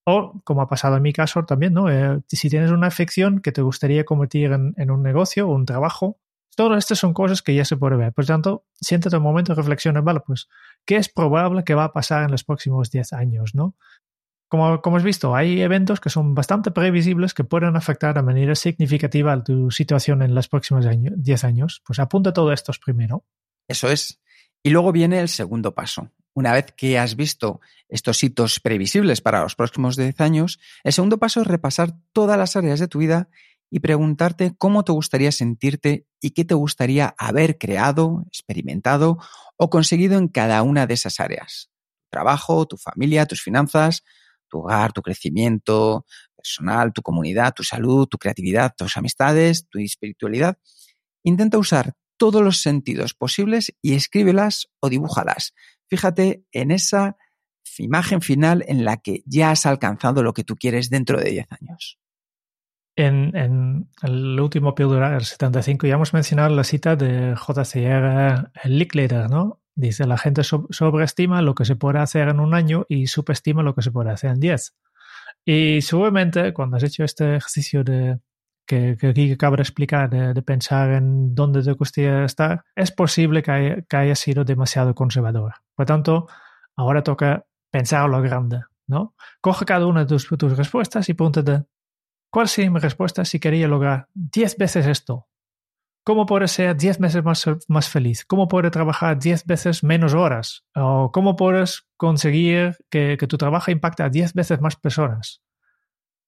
O, 0.05 0.41
como 0.43 0.61
ha 0.61 0.67
pasado 0.67 0.97
en 0.97 1.03
mi 1.03 1.13
caso 1.13 1.43
también, 1.45 1.73
¿no? 1.73 1.89
Eh, 1.89 2.21
si 2.27 2.49
tienes 2.49 2.71
una 2.71 2.87
afección 2.87 3.39
que 3.39 3.51
te 3.51 3.61
gustaría 3.61 4.03
convertir 4.03 4.51
en, 4.51 4.91
un 4.91 5.01
negocio 5.01 5.47
o 5.47 5.55
un 5.55 5.65
trabajo, 5.65 6.19
todas 6.55 6.79
estas 6.79 6.99
son 6.99 7.13
cosas 7.13 7.41
que 7.41 7.55
ya 7.55 7.65
se 7.65 7.77
puede 7.77 7.95
ver. 7.95 8.13
Por 8.13 8.25
tanto, 8.25 8.65
siéntate 8.79 9.17
un 9.17 9.23
momento 9.23 9.53
y 9.53 9.55
reflexiona, 9.55 10.01
vale, 10.01 10.21
pues, 10.25 10.49
¿qué 10.85 10.97
es 10.97 11.09
probable 11.09 11.63
que 11.63 11.73
va 11.73 11.85
a 11.85 11.93
pasar 11.93 12.23
en 12.23 12.31
los 12.31 12.43
próximos 12.43 12.91
10 12.91 13.13
años, 13.13 13.55
no? 13.55 13.75
Como, 14.51 14.81
como 14.81 14.97
has 14.97 15.03
visto, 15.03 15.33
hay 15.33 15.61
eventos 15.61 16.01
que 16.01 16.09
son 16.09 16.35
bastante 16.35 16.71
previsibles 16.71 17.33
que 17.33 17.45
pueden 17.45 17.77
afectar 17.77 18.13
de 18.13 18.21
manera 18.21 18.53
significativa 18.53 19.31
a 19.31 19.41
tu 19.41 19.71
situación 19.71 20.21
en 20.21 20.35
los 20.35 20.49
próximos 20.49 20.85
10 20.85 21.43
años. 21.45 21.81
Pues 21.85 21.99
apunta 21.99 22.33
todo 22.33 22.51
esto 22.51 22.73
primero. 22.83 23.23
Eso 23.69 23.89
es. 23.89 24.19
Y 24.61 24.71
luego 24.71 24.91
viene 24.91 25.21
el 25.21 25.29
segundo 25.29 25.73
paso. 25.73 26.11
Una 26.33 26.51
vez 26.51 26.73
que 26.75 26.99
has 26.99 27.15
visto 27.15 27.61
estos 27.87 28.21
hitos 28.25 28.59
previsibles 28.59 29.21
para 29.21 29.41
los 29.41 29.55
próximos 29.55 29.95
10 29.95 30.19
años, 30.19 30.59
el 30.83 30.91
segundo 30.91 31.17
paso 31.17 31.39
es 31.39 31.47
repasar 31.47 31.93
todas 32.11 32.37
las 32.37 32.57
áreas 32.57 32.81
de 32.81 32.89
tu 32.89 32.99
vida 32.99 33.29
y 33.69 33.79
preguntarte 33.79 34.53
cómo 34.57 34.83
te 34.83 34.91
gustaría 34.91 35.31
sentirte 35.31 36.07
y 36.19 36.31
qué 36.31 36.43
te 36.43 36.55
gustaría 36.55 37.15
haber 37.17 37.57
creado, 37.57 38.25
experimentado 38.27 39.17
o 39.55 39.69
conseguido 39.69 40.17
en 40.17 40.27
cada 40.27 40.61
una 40.61 40.87
de 40.87 40.95
esas 40.95 41.21
áreas. 41.21 41.69
Trabajo, 42.09 42.65
tu 42.67 42.75
familia, 42.75 43.25
tus 43.27 43.41
finanzas, 43.41 44.03
tu 44.51 44.59
hogar, 44.59 44.91
tu 44.91 45.01
crecimiento 45.01 46.05
personal, 46.35 46.93
tu 46.93 47.01
comunidad, 47.01 47.53
tu 47.53 47.63
salud, 47.63 48.07
tu 48.07 48.17
creatividad, 48.17 48.73
tus 48.77 48.97
amistades, 48.97 49.67
tu 49.69 49.79
espiritualidad. 49.79 50.57
Intenta 51.23 51.57
usar 51.57 51.93
todos 52.17 52.43
los 52.43 52.61
sentidos 52.61 53.13
posibles 53.13 53.73
y 53.81 53.95
escríbelas 53.95 54.67
o 54.79 54.89
dibújalas. 54.89 55.53
Fíjate 55.89 56.43
en 56.51 56.71
esa 56.71 57.17
imagen 57.77 58.21
final 58.21 58.63
en 58.67 58.85
la 58.85 58.97
que 58.97 59.23
ya 59.25 59.51
has 59.51 59.65
alcanzado 59.65 60.23
lo 60.23 60.33
que 60.33 60.43
tú 60.43 60.55
quieres 60.55 60.89
dentro 60.89 61.19
de 61.19 61.31
10 61.31 61.47
años. 61.51 61.99
En, 62.95 63.89
el 64.03 64.39
último 64.39 64.75
píldora, 64.75 65.15
el 65.15 65.23
75, 65.23 65.87
ya 65.87 65.95
hemos 65.95 66.13
mencionado 66.13 66.53
la 66.53 66.63
cita 66.63 66.95
de 66.95 67.35
JCR 67.35 68.51
Licklider, 68.65 69.29
¿no? 69.29 69.60
Dice, 69.81 70.05
la 70.05 70.19
gente 70.19 70.43
sobreestima 70.43 71.41
lo 71.41 71.55
que 71.55 71.65
se 71.65 71.75
puede 71.75 71.97
hacer 71.97 72.27
en 72.27 72.39
un 72.39 72.53
año 72.53 72.85
y 72.87 73.07
subestima 73.07 73.63
lo 73.63 73.73
que 73.73 73.81
se 73.81 73.91
puede 73.91 74.11
hacer 74.11 74.29
en 74.29 74.39
10. 74.39 74.75
Y 75.43 75.81
seguramente 75.81 76.53
cuando 76.53 76.77
has 76.77 76.83
hecho 76.83 77.03
este 77.03 77.37
ejercicio 77.37 77.83
de 77.83 78.19
que, 78.67 78.95
que 78.95 79.07
aquí 79.07 79.31
acabo 79.31 79.55
de 79.55 79.63
explicar, 79.63 80.07
de, 80.11 80.39
pensar 80.43 80.91
en 80.91 81.33
dónde 81.33 81.63
te 81.63 81.71
gustaría 81.71 82.25
estar, 82.25 82.63
es 82.75 82.91
posible 82.91 83.41
que 83.41 83.83
haya, 83.89 84.15
sido 84.15 84.43
demasiado 84.43 84.93
conservador. 84.93 85.55
Por 85.73 85.87
tanto, 85.87 86.27
ahora 86.75 87.01
toca 87.01 87.47
pensar 87.71 88.07
lo 88.07 88.21
grande, 88.21 88.61
¿no? 88.85 89.15
Coge 89.41 89.65
cada 89.65 89.87
una 89.87 90.01
de 90.01 90.05
tus, 90.05 90.27
tus 90.27 90.55
respuestas 90.55 91.09
y 91.09 91.15
pregúntate, 91.15 91.65
¿cuál 92.29 92.47
sería 92.47 92.69
mi 92.69 92.79
respuesta 92.79 93.25
si 93.25 93.39
quería 93.39 93.67
lograr 93.67 94.09
10 94.13 94.57
veces 94.57 94.85
esto? 94.85 95.27
¿Cómo 96.03 96.25
puedo 96.25 96.47
ser 96.47 96.75
10 96.75 96.97
veces 96.97 97.23
más, 97.23 97.45
más 97.67 97.89
feliz? 97.89 98.25
¿Cómo 98.25 98.47
puedo 98.47 98.71
trabajar 98.71 99.19
10 99.19 99.45
veces 99.45 99.83
menos 99.83 100.15
horas? 100.15 100.63
¿O 100.75 101.11
cómo 101.11 101.35
puedes 101.35 101.85
conseguir 101.95 102.75
que, 102.89 103.17
que 103.19 103.27
tu 103.27 103.37
trabajo 103.37 103.69
impacte 103.69 104.01
a 104.01 104.09
10 104.09 104.33
veces 104.33 104.61
más 104.61 104.75
personas? 104.75 105.41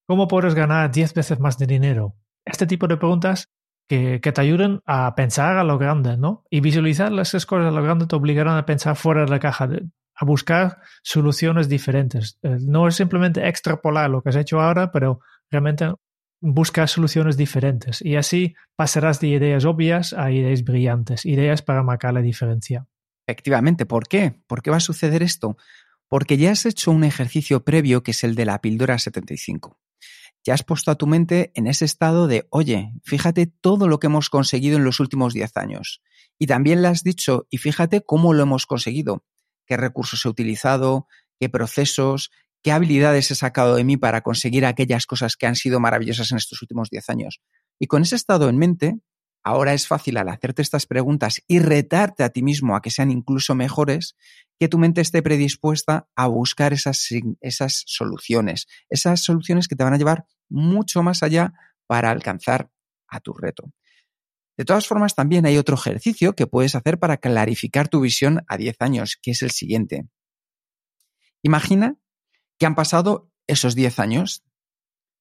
¿Cómo 0.05 0.27
puedes 0.27 0.53
ganar 0.53 0.91
10 0.91 1.15
veces 1.15 1.39
más 1.39 1.57
de 1.57 1.65
dinero? 1.65 2.15
Este 2.45 2.67
tipo 2.67 2.87
de 2.87 2.97
preguntas 2.97 3.49
que, 3.87 4.21
que, 4.21 4.31
te 4.31 4.41
ayuden 4.41 4.81
a 4.85 5.15
pensar 5.15 5.57
a 5.57 5.63
lo 5.63 5.79
grande, 5.79 6.17
¿no? 6.17 6.43
Y 6.51 6.61
visualizar 6.61 7.11
esas 7.19 7.45
cosas 7.45 7.67
a 7.67 7.71
lo 7.71 7.81
grande 7.81 8.05
te 8.05 8.15
obligarán 8.15 8.57
a 8.57 8.65
pensar 8.65 8.95
fuera 8.95 9.21
de 9.21 9.29
la 9.29 9.39
caja, 9.39 9.67
a 10.15 10.25
buscar 10.25 10.81
soluciones 11.01 11.67
diferentes. 11.67 12.37
Eh, 12.43 12.57
no 12.61 12.87
es 12.87 12.95
simplemente 12.95 13.47
extrapolar 13.47 14.09
lo 14.09 14.21
que 14.21 14.29
has 14.29 14.35
hecho 14.35 14.61
ahora, 14.61 14.91
pero 14.91 15.19
realmente 15.49 15.91
buscar 16.43 16.89
soluciones 16.89 17.37
diferentes. 17.37 18.01
Y 18.01 18.17
así 18.17 18.55
pasarás 18.75 19.21
de 19.21 19.27
ideas 19.27 19.63
obvias 19.63 20.11
a 20.11 20.29
ideas 20.29 20.63
brillantes, 20.63 21.25
ideas 21.25 21.61
para 21.61 21.83
marcar 21.83 22.13
la 22.13 22.21
diferencia. 22.21 22.85
Efectivamente, 23.25 23.85
¿por 23.85 24.07
qué? 24.09 24.43
¿Por 24.45 24.61
qué 24.61 24.69
va 24.69 24.77
a 24.77 24.81
suceder 24.81 25.23
esto? 25.23 25.55
Porque 26.09 26.35
ya 26.35 26.51
has 26.51 26.65
hecho 26.65 26.91
un 26.91 27.05
ejercicio 27.05 27.63
previo 27.63 28.03
que 28.03 28.11
es 28.11 28.25
el 28.25 28.35
de 28.35 28.45
la 28.45 28.59
píldora 28.59 28.99
75. 28.99 29.79
Ya 30.45 30.53
has 30.53 30.63
puesto 30.63 30.91
a 30.91 30.95
tu 30.95 31.07
mente 31.07 31.53
en 31.55 31.65
ese 31.67 31.85
estado 31.85 32.27
de, 32.27 32.45
oye, 32.49 32.91
fíjate 33.03 33.47
todo 33.47 33.87
lo 33.87 33.99
que 33.99 34.07
hemos 34.07 34.29
conseguido 34.29 34.75
en 34.75 34.83
los 34.83 34.99
últimos 34.99 35.33
10 35.33 35.55
años. 35.55 36.01
Y 36.37 36.47
también 36.47 36.81
le 36.81 36.89
has 36.89 37.03
dicho, 37.03 37.47
y 37.49 37.57
fíjate 37.57 38.01
cómo 38.01 38.33
lo 38.33 38.43
hemos 38.43 38.65
conseguido 38.65 39.23
qué 39.65 39.77
recursos 39.77 40.25
he 40.25 40.29
utilizado, 40.29 41.07
qué 41.39 41.47
procesos, 41.47 42.31
qué 42.63 42.71
habilidades 42.71 43.29
he 43.29 43.35
sacado 43.35 43.75
de 43.75 43.83
mí 43.83 43.97
para 43.97 44.21
conseguir 44.21 44.65
aquellas 44.65 45.05
cosas 45.05 45.35
que 45.35 45.45
han 45.45 45.55
sido 45.55 45.79
maravillosas 45.79 46.31
en 46.31 46.37
estos 46.37 46.61
últimos 46.61 46.89
10 46.89 47.09
años. 47.09 47.41
Y 47.79 47.87
con 47.87 48.01
ese 48.01 48.15
estado 48.15 48.49
en 48.49 48.57
mente, 48.57 48.95
ahora 49.43 49.73
es 49.73 49.85
fácil 49.85 50.17
al 50.17 50.29
hacerte 50.29 50.61
estas 50.61 50.85
preguntas 50.85 51.41
y 51.47 51.59
retarte 51.59 52.23
a 52.23 52.29
ti 52.29 52.41
mismo 52.41 52.75
a 52.75 52.81
que 52.81 52.89
sean 52.89 53.11
incluso 53.11 53.53
mejores, 53.53 54.15
que 54.59 54.69
tu 54.69 54.77
mente 54.77 55.01
esté 55.01 55.21
predispuesta 55.21 56.07
a 56.15 56.27
buscar 56.27 56.71
esas, 56.71 57.09
esas 57.41 57.83
soluciones, 57.85 58.67
esas 58.89 59.21
soluciones 59.21 59.67
que 59.67 59.75
te 59.75 59.83
van 59.83 59.93
a 59.93 59.97
llevar 59.97 60.25
mucho 60.49 61.03
más 61.03 61.21
allá 61.21 61.53
para 61.85 62.11
alcanzar 62.11 62.69
a 63.09 63.19
tu 63.19 63.33
reto. 63.33 63.73
De 64.55 64.65
todas 64.65 64.87
formas, 64.87 65.15
también 65.15 65.45
hay 65.45 65.57
otro 65.57 65.75
ejercicio 65.75 66.33
que 66.33 66.47
puedes 66.47 66.75
hacer 66.75 66.99
para 66.99 67.17
clarificar 67.17 67.89
tu 67.89 67.99
visión 67.99 68.45
a 68.47 68.55
10 68.55 68.77
años, 68.79 69.17
que 69.21 69.31
es 69.31 69.41
el 69.41 69.51
siguiente. 69.51 70.07
Imagina 71.41 71.97
que 72.59 72.65
han 72.65 72.75
pasado 72.75 73.31
esos 73.47 73.75
10 73.75 73.99
años. 73.99 74.43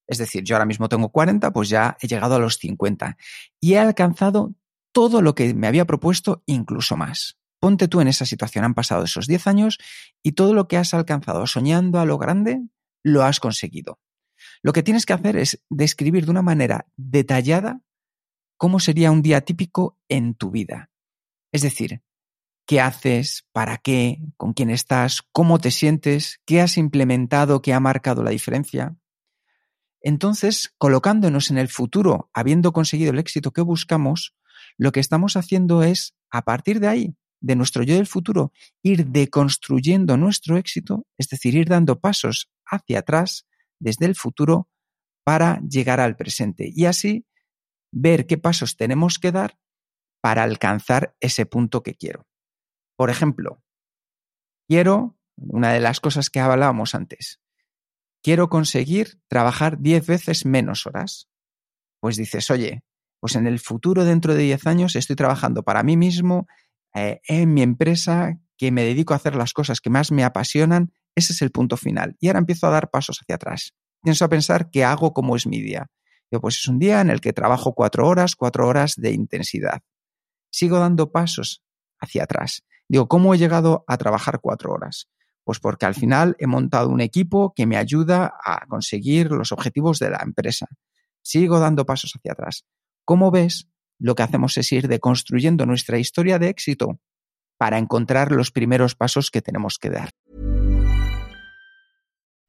Es 0.07 0.19
decir, 0.19 0.45
yo 0.45 0.57
ahora 0.57 0.67
mismo 0.67 0.89
tengo 0.89 1.11
40, 1.11 1.53
pues 1.53 1.69
ya 1.69 1.97
he 2.01 2.07
llegado 2.07 2.37
a 2.37 2.39
los 2.39 2.59
50 2.59 3.17
y 3.61 3.75
he 3.75 3.79
alcanzado 3.79 4.55
todo 4.93 5.23
lo 5.23 5.35
que 5.35 5.55
me 5.55 5.67
había 5.67 5.87
propuesto, 5.87 6.43
incluso 6.47 6.97
más. 6.97 7.39
Ponte 7.61 7.89
tú 7.89 8.01
en 8.01 8.09
esa 8.09 8.27
situación, 8.27 8.65
han 8.65 8.75
pasado 8.75 9.05
esos 9.05 9.27
10 9.27 9.47
años 9.47 9.79
y 10.23 10.33
todo 10.33 10.53
lo 10.53 10.69
que 10.69 10.77
has 10.77 10.95
alcanzado 10.95 11.47
soñando 11.47 12.01
a 12.01 12.05
lo 12.05 12.19
grande, 12.19 12.61
lo 13.05 13.23
has 13.23 13.41
conseguido. 13.41 14.01
Lo 14.62 14.73
que 14.73 14.83
tienes 14.83 15.07
que 15.07 15.12
hacer 15.12 15.37
es 15.37 15.62
describir 15.71 16.25
de 16.25 16.33
una 16.33 16.43
manera 16.43 16.87
detallada 16.97 17.81
cómo 18.57 18.81
sería 18.81 19.11
un 19.11 19.23
día 19.23 19.43
típico 19.43 19.99
en 20.09 20.35
tu 20.35 20.51
vida. 20.51 20.91
Es 21.53 21.62
decir, 21.62 22.03
qué 22.73 22.81
haces, 22.81 23.45
para 23.52 23.76
qué, 23.76 24.23
con 24.38 24.55
quién 24.55 24.71
estás, 24.71 25.21
cómo 25.31 25.59
te 25.59 25.71
sientes, 25.71 26.41
qué 26.47 26.62
has 26.62 26.79
implementado 26.79 27.61
que 27.61 27.75
ha 27.75 27.81
marcado 27.81 28.23
la 28.23 28.31
diferencia. 28.31 28.97
Entonces, 30.00 30.73
colocándonos 30.79 31.50
en 31.50 31.59
el 31.59 31.69
futuro, 31.69 32.31
habiendo 32.33 32.73
conseguido 32.73 33.11
el 33.11 33.19
éxito 33.19 33.52
que 33.52 33.61
buscamos, 33.61 34.35
lo 34.79 34.91
que 34.91 35.00
estamos 35.00 35.37
haciendo 35.37 35.83
es, 35.83 36.14
a 36.31 36.47
partir 36.47 36.81
de 36.81 36.88
ahí, 36.88 37.14
de 37.43 37.57
nuestro 37.57 37.83
yo 37.83 37.95
del 37.95 38.07
futuro, 38.07 38.55
ir 38.83 39.09
deconstruyendo 39.09 40.17
nuestro 40.17 40.57
éxito, 40.57 41.07
es 41.19 41.29
decir, 41.29 41.55
ir 41.55 41.69
dando 41.69 42.00
pasos 42.00 42.50
hacia 42.64 43.00
atrás 43.00 43.47
desde 43.81 44.07
el 44.07 44.14
futuro 44.14 44.71
para 45.25 45.61
llegar 45.69 46.00
al 46.00 46.17
presente. 46.17 46.73
Y 46.75 46.87
así 46.87 47.26
ver 47.91 48.26
qué 48.26 48.38
pasos 48.38 48.79
tenemos 48.79 49.19
que 49.19 49.31
dar 49.31 49.59
para 50.23 50.43
alcanzar 50.43 51.14
ese 51.21 51.45
punto 51.45 51.83
que 51.83 51.97
quiero. 51.97 52.32
Por 53.03 53.11
ejemplo, 53.11 53.61
quiero, 54.69 55.19
una 55.35 55.73
de 55.73 55.81
las 55.81 55.99
cosas 55.99 56.31
que 56.31 56.39
hablábamos 56.39 56.95
antes, 56.95 57.41
quiero 58.23 58.49
conseguir 58.49 59.21
trabajar 59.27 59.81
10 59.81 60.07
veces 60.07 60.47
menos 60.47 60.87
horas. 60.87 61.29
Pues 61.99 62.17
dices, 62.17 62.49
oye, 62.53 62.85
pues 63.19 63.35
en 63.35 63.49
el 63.49 63.59
futuro, 63.59 64.05
dentro 64.05 64.37
de 64.37 64.45
10 64.45 64.69
años, 64.69 64.95
estoy 64.95 65.17
trabajando 65.17 65.65
para 65.65 65.83
mí 65.83 65.97
mismo, 65.97 66.47
eh, 66.95 67.21
en 67.27 67.53
mi 67.53 67.63
empresa, 67.63 68.39
que 68.57 68.71
me 68.71 68.85
dedico 68.85 69.15
a 69.15 69.17
hacer 69.17 69.35
las 69.35 69.53
cosas 69.53 69.81
que 69.81 69.91
más 69.91 70.13
me 70.13 70.23
apasionan, 70.23 70.93
ese 71.17 71.33
es 71.33 71.43
el 71.43 71.51
punto 71.51 71.77
final. 71.77 72.15
Y 72.21 72.29
ahora 72.29 72.39
empiezo 72.39 72.69
a 72.69 72.71
dar 72.71 72.89
pasos 72.89 73.19
hacia 73.21 73.35
atrás. 73.35 73.75
Pienso 74.01 74.25
a 74.25 74.29
pensar 74.29 74.71
qué 74.71 74.85
hago 74.85 75.13
como 75.13 75.35
es 75.35 75.45
mi 75.45 75.61
día 75.61 75.91
pues 76.41 76.59
es 76.59 76.69
un 76.69 76.79
día 76.79 77.01
en 77.01 77.11
el 77.11 77.21
que 77.21 77.33
trabajo 77.33 77.75
cuatro 77.75 78.09
horas, 78.09 78.37
cuatro 78.37 78.67
horas 78.67 78.95
de 78.97 79.13
intensidad. 79.13 79.83
Sigo 80.51 80.79
dando 80.79 81.13
pasos 81.13 81.63
hacia 82.01 82.25
atrás. 82.25 82.65
Digo, 82.89 83.09
¿cómo 83.09 83.35
he 83.35 83.39
llegado 83.39 83.85
a 83.87 83.97
trabajar 83.97 84.41
cuatro 84.41 84.73
horas? 84.73 85.09
Pues 85.45 85.59
porque 85.59 85.87
al 85.87 85.95
final 85.95 86.37
he 86.39 86.47
montado 86.47 86.89
un 86.89 87.01
equipo 87.01 87.53
que 87.55 87.67
me 87.67 87.77
ayuda 87.77 88.35
a 88.45 88.67
conseguir 88.67 89.31
los 89.31 89.53
objetivos 89.53 89.99
de 89.99 90.11
la 90.11 90.21
empresa. 90.23 90.67
Sigo 91.23 91.59
dando 91.59 91.87
pasos 91.87 92.12
hacia 92.15 92.33
atrás. 92.33 92.65
¿Cómo 93.05 93.31
ves? 93.31 93.69
Lo 93.99 94.15
que 94.15 94.23
hacemos 94.23 94.57
es 94.57 94.71
ir 94.73 94.89
deconstruyendo 94.89 95.67
nuestra 95.67 95.99
historia 95.99 96.39
de 96.39 96.49
éxito 96.49 97.01
para 97.57 97.79
encontrar 97.79 98.33
los 98.33 98.51
primeros 98.51 98.95
pasos 98.95 99.31
que 99.31 99.43
tenemos 99.43 99.79
que 99.79 99.91
dar. 99.91 100.11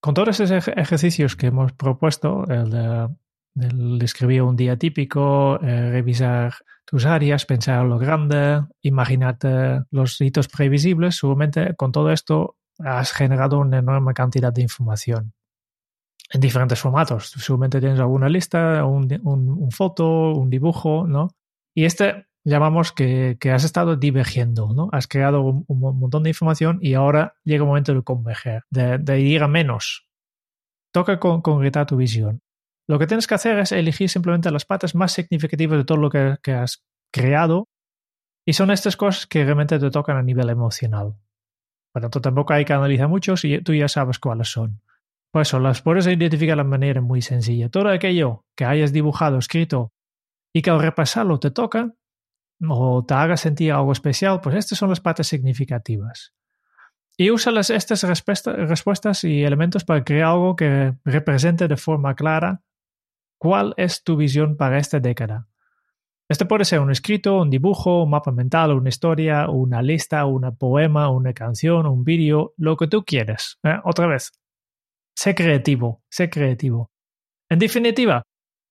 Con 0.00 0.14
todos 0.14 0.40
esos 0.40 0.68
ejercicios 0.68 1.36
que 1.36 1.48
hemos 1.48 1.72
propuesto, 1.72 2.44
el 2.48 2.70
de 2.70 3.08
del 3.58 4.00
escribir 4.02 4.42
un 4.42 4.56
día 4.56 4.76
típico, 4.76 5.60
eh, 5.62 5.90
revisar 5.90 6.54
tus 6.84 7.04
áreas, 7.04 7.44
pensar 7.44 7.84
lo 7.84 7.98
grande, 7.98 8.62
imaginarte 8.82 9.82
los 9.90 10.20
hitos 10.20 10.48
previsibles, 10.48 11.16
seguramente 11.16 11.74
con 11.74 11.90
todo 11.92 12.12
esto 12.12 12.56
has 12.78 13.12
generado 13.12 13.58
una 13.58 13.78
enorme 13.78 14.14
cantidad 14.14 14.52
de 14.52 14.62
información 14.62 15.32
en 16.30 16.40
diferentes 16.40 16.78
formatos. 16.78 17.30
Seguramente 17.30 17.80
tienes 17.80 17.98
alguna 17.98 18.28
lista, 18.28 18.84
un, 18.84 19.08
un, 19.24 19.70
foto, 19.72 20.32
un 20.32 20.48
dibujo, 20.48 21.06
¿no? 21.08 21.30
Y 21.74 21.84
este 21.84 22.27
llamamos 22.44 22.92
que, 22.92 23.36
que 23.40 23.50
has 23.50 23.64
estado 23.64 23.96
divergiendo, 23.96 24.72
¿no? 24.74 24.88
Has 24.92 25.06
creado 25.06 25.42
un, 25.42 25.64
montón 25.68 26.22
de 26.22 26.30
información 26.30 26.78
y 26.82 26.94
ahora 26.94 27.36
llega 27.44 27.62
el 27.62 27.68
momento 27.68 27.94
de 27.94 28.02
converger, 28.02 28.64
de, 28.70 28.98
de 28.98 29.20
ir 29.20 29.42
a 29.42 29.48
menos. 29.48 30.08
Toca 30.92 31.18
con, 31.18 31.42
concretar 31.42 31.86
tu 31.86 31.96
visión. 31.96 32.40
Lo 32.88 32.98
que 32.98 33.06
tienes 33.06 33.26
que 33.26 33.34
hacer 33.34 33.58
es 33.58 33.72
elegir 33.72 34.08
simplemente 34.08 34.50
las 34.50 34.64
partes 34.64 34.94
más 34.94 35.12
significativas 35.12 35.78
de 35.78 35.84
todo 35.84 35.98
lo 35.98 36.10
que, 36.10 36.52
has 36.52 36.82
creado 37.12 37.68
y 38.46 38.54
son 38.54 38.70
estas 38.70 38.96
cosas 38.96 39.26
que 39.26 39.44
realmente 39.44 39.78
te 39.78 39.90
tocan 39.90 40.16
a 40.16 40.22
nivel 40.22 40.48
emocional. 40.48 41.14
Por 41.92 42.02
tanto, 42.02 42.20
tampoco 42.22 42.54
hay 42.54 42.64
que 42.64 42.72
analizar 42.72 43.08
muchos 43.08 43.44
y 43.44 43.60
tú 43.60 43.74
ya 43.74 43.88
sabes 43.88 44.18
cuáles 44.18 44.48
son. 44.48 44.80
Por 45.30 45.42
eso 45.42 45.58
las 45.58 45.82
puedes 45.82 46.06
identificar 46.06 46.56
de 46.56 46.64
manera 46.64 47.02
muy 47.02 47.20
sencilla. 47.20 47.68
Todo 47.68 47.90
aquello 47.90 48.46
que 48.56 48.64
hayas 48.64 48.92
dibujado, 48.92 49.36
escrito 49.36 49.92
y 50.54 50.62
que 50.62 50.70
al 50.70 50.80
repasarlo 50.80 51.38
te 51.38 51.50
toca 51.50 51.92
o 52.66 53.04
te 53.04 53.14
haga 53.14 53.36
sentir 53.36 53.72
algo 53.72 53.92
especial, 53.92 54.40
pues 54.40 54.56
estas 54.56 54.78
son 54.78 54.90
las 54.90 55.00
partes 55.00 55.26
significativas. 55.26 56.34
Y 57.16 57.30
usa 57.30 57.50
las, 57.52 57.70
estas 57.70 58.02
respuestas 58.04 59.24
y 59.24 59.42
elementos 59.42 59.84
para 59.84 60.04
crear 60.04 60.30
algo 60.30 60.54
que 60.54 60.94
represente 61.04 61.66
de 61.66 61.76
forma 61.76 62.14
clara 62.14 62.62
cuál 63.38 63.74
es 63.76 64.04
tu 64.04 64.16
visión 64.16 64.56
para 64.56 64.78
esta 64.78 65.00
década. 65.00 65.48
Este 66.28 66.44
puede 66.44 66.64
ser 66.64 66.80
un 66.80 66.90
escrito, 66.90 67.40
un 67.40 67.48
dibujo, 67.48 68.02
un 68.04 68.10
mapa 68.10 68.30
mental, 68.32 68.72
una 68.72 68.90
historia, 68.90 69.48
una 69.48 69.80
lista, 69.80 70.26
un 70.26 70.56
poema, 70.56 71.10
una 71.10 71.32
canción, 71.32 71.86
un 71.86 72.04
vídeo, 72.04 72.52
lo 72.58 72.76
que 72.76 72.86
tú 72.86 73.02
quieres. 73.04 73.58
¿eh? 73.62 73.78
Otra 73.82 74.06
vez, 74.06 74.32
sé 75.16 75.34
creativo, 75.34 76.02
sé 76.10 76.28
creativo. 76.28 76.90
En 77.48 77.58
definitiva, 77.58 78.22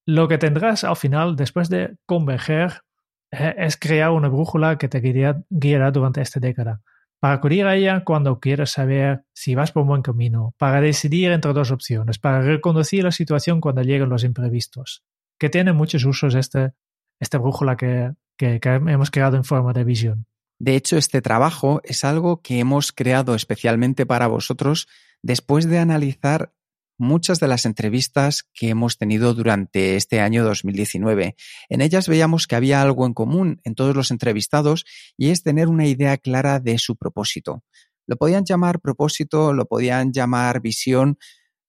lo 0.06 0.28
que 0.28 0.38
tendrás 0.38 0.84
al 0.84 0.96
final, 0.96 1.36
después 1.36 1.68
de 1.68 1.98
converger, 2.06 2.82
es 3.32 3.78
crear 3.78 4.12
una 4.12 4.30
brújula 4.30 4.78
que 4.78 4.88
te 4.88 5.00
guiará, 5.00 5.92
durante 5.92 6.22
esta 6.22 6.40
década. 6.40 6.82
Para 7.20 7.34
acudir 7.34 7.66
a 7.66 7.76
ella 7.76 8.04
cuando 8.04 8.40
quieras 8.40 8.72
saber 8.72 9.24
si 9.34 9.56
vas 9.56 9.72
por 9.72 9.82
un 9.82 9.90
buen 9.90 10.02
camino, 10.04 10.54
para 10.58 10.82
decidir 10.82 11.32
entre 11.32 11.54
dos 11.54 11.72
opciones, 11.72 12.20
para 12.20 12.42
reconducir 12.42 13.04
la 13.04 13.12
situación 13.12 13.60
cuando 13.60 13.82
lleguen 13.82 14.10
los 14.10 14.24
imprevistos, 14.24 15.04
que 15.40 15.50
tiene 15.50 15.74
muchos 15.74 16.06
usos 16.06 16.36
este, 16.36 16.74
esta 17.20 17.40
brújula 17.40 17.76
que, 17.76 18.14
que 18.38 18.60
hemos 18.64 19.10
creado 19.10 19.36
en 19.36 19.44
forma 19.44 19.74
de 19.74 19.84
visión. 19.84 20.28
De 20.60 20.76
hecho, 20.76 20.98
este 20.98 21.22
trabajo 21.22 21.82
es 21.84 22.04
algo 22.04 22.42
que 22.42 22.60
hemos 22.60 22.92
creado 22.92 23.36
especialmente 23.36 24.06
para 24.06 24.28
vosotros 24.28 24.88
después 25.22 25.68
de 25.68 25.80
analizar 25.80 26.54
muchas 26.98 27.40
de 27.40 27.48
las 27.48 27.66
entrevistas 27.66 28.44
que 28.54 28.70
hemos 28.70 28.98
tenido 28.98 29.34
durante 29.34 29.96
este 29.96 30.20
año 30.20 30.44
2019. 30.44 31.36
En 31.70 31.82
ellas 31.82 32.08
veíamos 32.08 32.48
que 32.48 32.56
había 32.56 32.82
algo 32.82 33.06
en 33.06 33.14
común 33.14 33.62
en 33.64 33.76
todos 33.76 33.96
los 33.96 34.12
entrevistados 34.12 34.86
y 35.18 35.30
es 35.30 35.44
tener 35.44 35.68
una 35.68 35.86
idea 35.86 36.18
clara 36.18 36.60
de 36.60 36.78
su 36.80 36.96
propósito. 36.96 37.64
Lo 38.08 38.16
podían 38.18 38.46
llamar 38.46 38.80
propósito, 38.80 39.54
lo 39.54 39.66
podían 39.66 40.12
llamar 40.12 40.62
visión, 40.62 41.18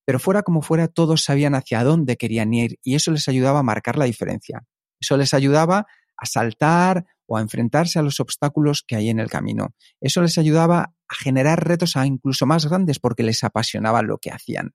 pero 0.05 0.19
fuera 0.19 0.43
como 0.43 0.63
fuera, 0.63 0.89
todos 0.89 1.25
sabían 1.25 1.55
hacia 1.55 1.85
dónde 1.85 2.17
querían 2.17 2.55
ir 2.55 2.79
y 2.83 2.95
eso 2.95 3.11
les 3.11 3.29
ayudaba 3.29 3.59
a 3.59 3.65
marcar 3.65 3.99
la 3.99 4.07
diferencia. 4.07 4.65
Eso 5.01 5.17
les 5.17 5.35
ayudaba 5.35 5.87
a 6.17 6.27
saltar 6.27 7.07
o 7.27 7.37
a 7.37 7.41
enfrentarse 7.41 7.99
a 7.99 8.03
los 8.03 8.19
obstáculos 8.21 8.83
que 8.87 8.97
hay 8.97 9.11
en 9.11 9.21
el 9.21 9.29
camino. 9.29 9.75
Eso 10.01 10.23
les 10.23 10.39
ayudaba 10.39 10.95
a 11.09 11.15
generar 11.15 11.67
retos 11.67 11.95
incluso 12.05 12.47
más 12.47 12.67
grandes 12.67 12.99
porque 12.99 13.23
les 13.23 13.45
apasionaba 13.45 14.03
lo 14.03 14.19
que 14.19 14.31
hacían. 14.31 14.73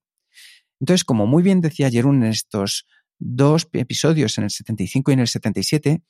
Entonces, 0.80 1.04
como 1.04 1.28
muy 1.28 1.44
bien 1.44 1.62
decía 1.62 1.90
Jerún 1.90 2.24
en 2.24 2.30
estos 2.30 2.86
dos 3.20 3.68
episodios, 3.74 4.38
en 4.38 4.46
el 4.46 4.50
75 4.50 5.12
y 5.12 5.14
en 5.14 5.20
el 5.22 5.28
77, 5.28 6.04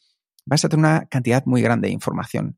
vas 0.45 0.65
a 0.65 0.69
tener 0.69 0.86
una 0.86 1.06
cantidad 1.06 1.45
muy 1.45 1.62
grande 1.62 1.88
de 1.88 1.93
información. 1.93 2.58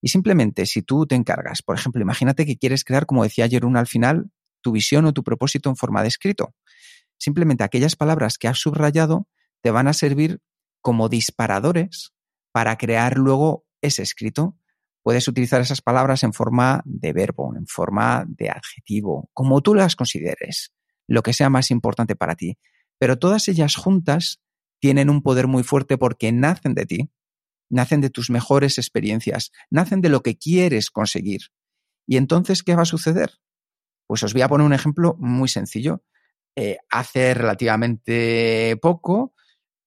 Y 0.00 0.08
simplemente 0.08 0.66
si 0.66 0.82
tú 0.82 1.06
te 1.06 1.14
encargas, 1.14 1.62
por 1.62 1.76
ejemplo, 1.76 2.02
imagínate 2.02 2.44
que 2.44 2.58
quieres 2.58 2.84
crear, 2.84 3.06
como 3.06 3.22
decía 3.22 3.48
Jerún 3.48 3.76
al 3.76 3.86
final, 3.86 4.30
tu 4.60 4.72
visión 4.72 5.06
o 5.06 5.12
tu 5.12 5.24
propósito 5.24 5.70
en 5.70 5.76
forma 5.76 6.02
de 6.02 6.08
escrito. 6.08 6.54
Simplemente 7.18 7.64
aquellas 7.64 7.96
palabras 7.96 8.36
que 8.36 8.48
has 8.48 8.58
subrayado 8.58 9.28
te 9.62 9.70
van 9.70 9.88
a 9.88 9.92
servir 9.92 10.40
como 10.82 11.08
disparadores 11.08 12.12
para 12.52 12.76
crear 12.76 13.16
luego 13.16 13.64
ese 13.80 14.02
escrito. 14.02 14.58
Puedes 15.02 15.26
utilizar 15.28 15.60
esas 15.60 15.80
palabras 15.80 16.22
en 16.22 16.32
forma 16.32 16.82
de 16.84 17.12
verbo, 17.12 17.54
en 17.56 17.66
forma 17.66 18.24
de 18.28 18.50
adjetivo, 18.50 19.30
como 19.32 19.62
tú 19.62 19.74
las 19.74 19.96
consideres, 19.96 20.72
lo 21.06 21.22
que 21.22 21.32
sea 21.32 21.50
más 21.50 21.70
importante 21.70 22.16
para 22.16 22.34
ti. 22.34 22.58
Pero 22.98 23.18
todas 23.18 23.48
ellas 23.48 23.76
juntas 23.76 24.40
tienen 24.80 25.10
un 25.10 25.22
poder 25.22 25.46
muy 25.46 25.62
fuerte 25.62 25.98
porque 25.98 26.32
nacen 26.32 26.74
de 26.74 26.86
ti, 26.86 27.10
nacen 27.70 28.00
de 28.00 28.10
tus 28.10 28.30
mejores 28.30 28.78
experiencias, 28.78 29.50
nacen 29.70 30.00
de 30.00 30.08
lo 30.08 30.22
que 30.22 30.36
quieres 30.36 30.90
conseguir. 30.90 31.40
¿Y 32.06 32.16
entonces 32.16 32.62
qué 32.62 32.74
va 32.74 32.82
a 32.82 32.86
suceder? 32.86 33.32
Pues 34.06 34.22
os 34.22 34.32
voy 34.32 34.42
a 34.42 34.48
poner 34.48 34.66
un 34.66 34.74
ejemplo 34.74 35.16
muy 35.18 35.48
sencillo. 35.48 36.04
Eh, 36.56 36.78
hace 36.90 37.34
relativamente 37.34 38.78
poco 38.80 39.34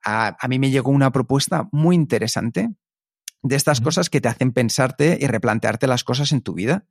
a, 0.03 0.47
mí 0.47 0.59
me 0.59 0.71
llegó 0.71 0.91
una 0.91 1.11
propuesta 1.11 1.67
muy 1.71 1.95
interesante 1.95 2.69
de 3.41 3.55
estas 3.55 3.81
cosas 3.81 4.09
que 4.09 4.21
te 4.21 4.29
hacen 4.29 4.51
pensarte 4.51 5.17
y 5.19 5.27
replantearte 5.27 5.87
las 5.87 6.03
cosas 6.03 6.31
en 6.31 6.41
tu 6.41 6.53
vida. 6.53 6.87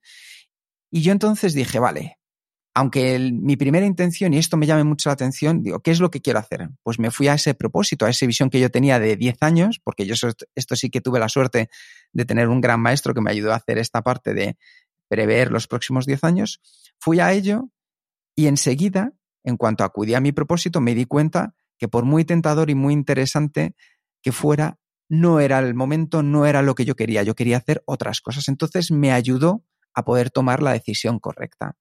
Y 0.91 1.03
yo 1.03 1.13
entonces 1.13 1.55
dije, 1.55 1.79
vale, 1.79 2.19
aunque 2.79 3.19
mi 3.33 3.57
primera 3.57 3.87
intención, 3.87 4.35
y 4.35 4.37
esto 4.37 4.59
me 4.59 4.67
llame 4.67 4.85
mucho 4.85 5.09
la 5.09 5.15
atención, 5.15 5.63
digo, 5.63 5.81
¿qué 5.81 5.93
es 5.93 5.99
lo 5.99 6.11
que 6.11 6.21
quiero 6.21 6.41
hacer? 6.41 6.69
Pues 6.83 6.99
me 6.99 7.11
fui 7.11 7.27
a 7.27 7.33
ese 7.33 7.55
propósito, 7.55 8.05
a 8.05 8.11
esa 8.11 8.27
visión 8.27 8.51
que 8.51 8.61
yo 8.61 8.71
tenía 8.71 8.99
de 9.01 9.17
10 9.17 9.39
años, 9.41 9.81
porque 9.83 10.05
yo 10.05 10.13
esto 10.55 10.77
sí 10.77 10.91
que 10.91 11.01
tuve 11.01 11.19
la 11.19 11.31
suerte 11.31 11.71
de 12.13 12.25
tener 12.27 12.51
un 12.51 12.61
gran 12.61 12.79
maestro 12.81 13.15
que 13.15 13.23
me 13.23 13.31
ayudó 13.31 13.55
a 13.55 13.57
hacer 13.57 13.79
esta 13.79 14.03
parte 14.03 14.35
de 14.35 14.59
prever 15.09 15.51
los 15.51 15.69
próximos 15.69 16.05
10 16.05 16.23
años. 16.25 16.61
Fui 16.99 17.19
a 17.19 17.33
ello 17.33 17.71
y 18.35 18.47
enseguida, 18.47 19.15
en 19.43 19.57
cuanto 19.57 19.83
acudí 19.83 20.13
a 20.13 20.21
mi 20.21 20.33
propósito, 20.33 20.83
me 20.83 20.95
di 20.95 21.07
cuenta 21.07 21.55
que 21.79 21.89
por 21.89 22.05
muy 22.05 22.27
tentador 22.27 22.69
y 22.69 22.75
muy 22.75 22.93
interesante 22.93 23.75
que 24.21 24.33
fuera, 24.33 24.79
no 25.09 25.41
era 25.41 25.61
el 25.61 25.75
momento, 25.75 26.23
no 26.23 26.45
era 26.45 26.61
lo 26.61 26.75
que 26.75 26.85
yo 26.85 26.95
quería, 26.95 27.23
yo 27.23 27.35
quería 27.35 27.57
hacer 27.57 27.83
otras 27.87 28.21
cosas. 28.21 28.49
Entonces 28.49 28.91
me 28.91 29.13
ayudó 29.13 29.65
a 29.95 30.05
poder 30.05 30.31
tomar 30.31 30.63
la 30.63 30.75
decisión 30.75 31.19
correcta. 31.21 31.75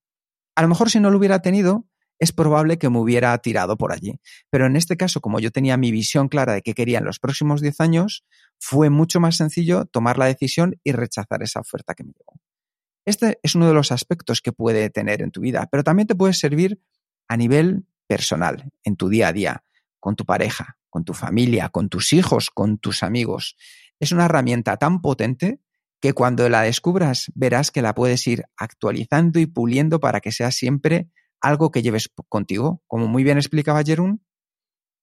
A 0.56 0.62
lo 0.62 0.68
mejor 0.68 0.90
si 0.90 1.00
no 1.00 1.12
lo 1.12 1.18
hubiera 1.18 1.42
tenido, 1.42 1.86
es 2.18 2.32
probable 2.32 2.78
que 2.78 2.90
me 2.90 3.00
hubiera 3.00 3.38
tirado 3.40 3.78
por 3.78 3.92
allí. 3.92 4.20
Pero 4.50 4.66
en 4.66 4.76
este 4.76 4.98
caso, 4.98 5.20
como 5.22 5.40
yo 5.40 5.52
tenía 5.52 5.78
mi 5.78 5.92
visión 5.92 6.30
clara 6.30 6.54
de 6.54 6.62
qué 6.62 6.74
quería 6.74 7.00
en 7.00 7.06
los 7.06 7.20
próximos 7.20 7.62
10 7.62 7.82
años, 7.82 8.26
fue 8.58 8.90
mucho 8.90 9.20
más 9.20 9.36
sencillo 9.36 9.86
tomar 9.86 10.18
la 10.18 10.26
decisión 10.26 10.80
y 10.84 10.94
rechazar 10.94 11.44
esa 11.44 11.60
oferta 11.60 11.94
que 11.94 12.04
me 12.04 12.14
llegó. 12.14 12.40
Este 13.06 13.40
es 13.44 13.54
uno 13.56 13.68
de 13.68 13.74
los 13.74 13.92
aspectos 13.92 14.42
que 14.42 14.52
puede 14.52 14.90
tener 14.90 15.22
en 15.22 15.32
tu 15.32 15.42
vida, 15.42 15.68
pero 15.70 15.84
también 15.84 16.08
te 16.08 16.16
puede 16.16 16.34
servir 16.34 16.80
a 17.28 17.38
nivel 17.38 17.86
personal, 18.08 18.72
en 18.84 18.96
tu 18.96 19.10
día 19.10 19.28
a 19.28 19.34
día 19.34 19.64
con 20.00 20.16
tu 20.16 20.26
pareja, 20.26 20.78
con 20.90 21.04
tu 21.04 21.14
familia, 21.14 21.70
con 21.70 21.90
tus 21.90 22.14
hijos, 22.14 22.50
con 22.52 22.78
tus 22.78 23.04
amigos. 23.04 23.56
Es 24.00 24.12
una 24.12 24.26
herramienta 24.26 24.78
tan 24.78 25.02
potente 25.02 25.60
que 26.06 26.14
cuando 26.14 26.48
la 26.50 26.62
descubras 26.62 27.32
verás 27.34 27.72
que 27.72 27.82
la 27.82 27.96
puedes 27.96 28.28
ir 28.28 28.44
actualizando 28.58 29.40
y 29.40 29.48
puliendo 29.48 30.00
para 30.00 30.22
que 30.22 30.32
sea 30.32 30.52
siempre 30.52 31.10
algo 31.42 31.72
que 31.72 31.82
lleves 31.82 32.12
contigo. 32.30 32.84
Como 32.86 33.08
muy 33.08 33.24
bien 33.24 33.40
explicaba 33.40 33.82
Jerún, 33.82 34.24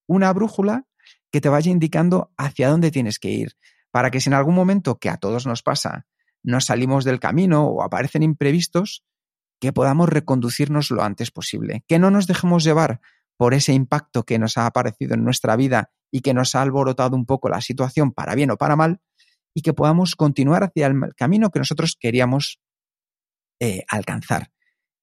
una 0.07 0.31
brújula 0.31 0.85
que 1.29 1.41
te 1.41 1.49
vaya 1.49 1.69
indicando 1.69 2.31
hacia 2.37 2.69
dónde 2.69 2.89
tienes 2.89 3.19
que 3.19 3.31
ir, 3.31 3.57
para 3.91 4.11
que 4.11 4.21
si 4.21 4.29
en 4.29 4.35
algún 4.35 4.55
momento, 4.55 4.97
que 4.97 5.09
a 5.09 5.17
todos 5.17 5.45
nos 5.45 5.61
pasa, 5.61 6.07
nos 6.41 6.67
salimos 6.67 7.03
del 7.03 7.19
camino 7.19 7.65
o 7.65 7.83
aparecen 7.83 8.23
imprevistos, 8.23 9.03
que 9.59 9.73
podamos 9.73 10.07
reconducirnos 10.07 10.89
lo 10.89 11.03
antes 11.03 11.31
posible, 11.31 11.83
que 11.85 11.99
no 11.99 12.11
nos 12.11 12.27
dejemos 12.27 12.63
llevar 12.63 13.01
por 13.35 13.53
ese 13.53 13.73
impacto 13.73 14.23
que 14.23 14.39
nos 14.39 14.57
ha 14.57 14.67
aparecido 14.67 15.15
en 15.15 15.25
nuestra 15.25 15.57
vida 15.57 15.91
y 16.11 16.21
que 16.21 16.33
nos 16.33 16.55
ha 16.55 16.61
alborotado 16.61 17.17
un 17.17 17.25
poco 17.25 17.49
la 17.49 17.59
situación 17.59 18.13
para 18.13 18.35
bien 18.35 18.51
o 18.51 18.55
para 18.55 18.77
mal, 18.77 19.01
y 19.53 19.61
que 19.61 19.73
podamos 19.73 20.15
continuar 20.15 20.63
hacia 20.63 20.87
el 20.87 21.13
camino 21.15 21.49
que 21.49 21.59
nosotros 21.59 21.97
queríamos 21.99 22.59
eh, 23.59 23.83
alcanzar. 23.87 24.51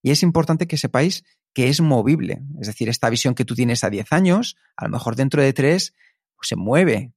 Y 0.02 0.10
es 0.10 0.22
importante 0.22 0.66
que 0.66 0.76
sepáis 0.76 1.24
que 1.52 1.68
es 1.68 1.80
movible, 1.80 2.42
es 2.60 2.68
decir, 2.68 2.88
esta 2.88 3.10
visión 3.10 3.34
que 3.34 3.44
tú 3.44 3.54
tienes 3.54 3.84
a 3.84 3.90
10 3.90 4.12
años, 4.12 4.56
a 4.76 4.84
lo 4.84 4.90
mejor 4.90 5.16
dentro 5.16 5.42
de 5.42 5.52
3 5.52 5.94
pues, 6.36 6.48
se 6.48 6.56
mueve. 6.56 7.12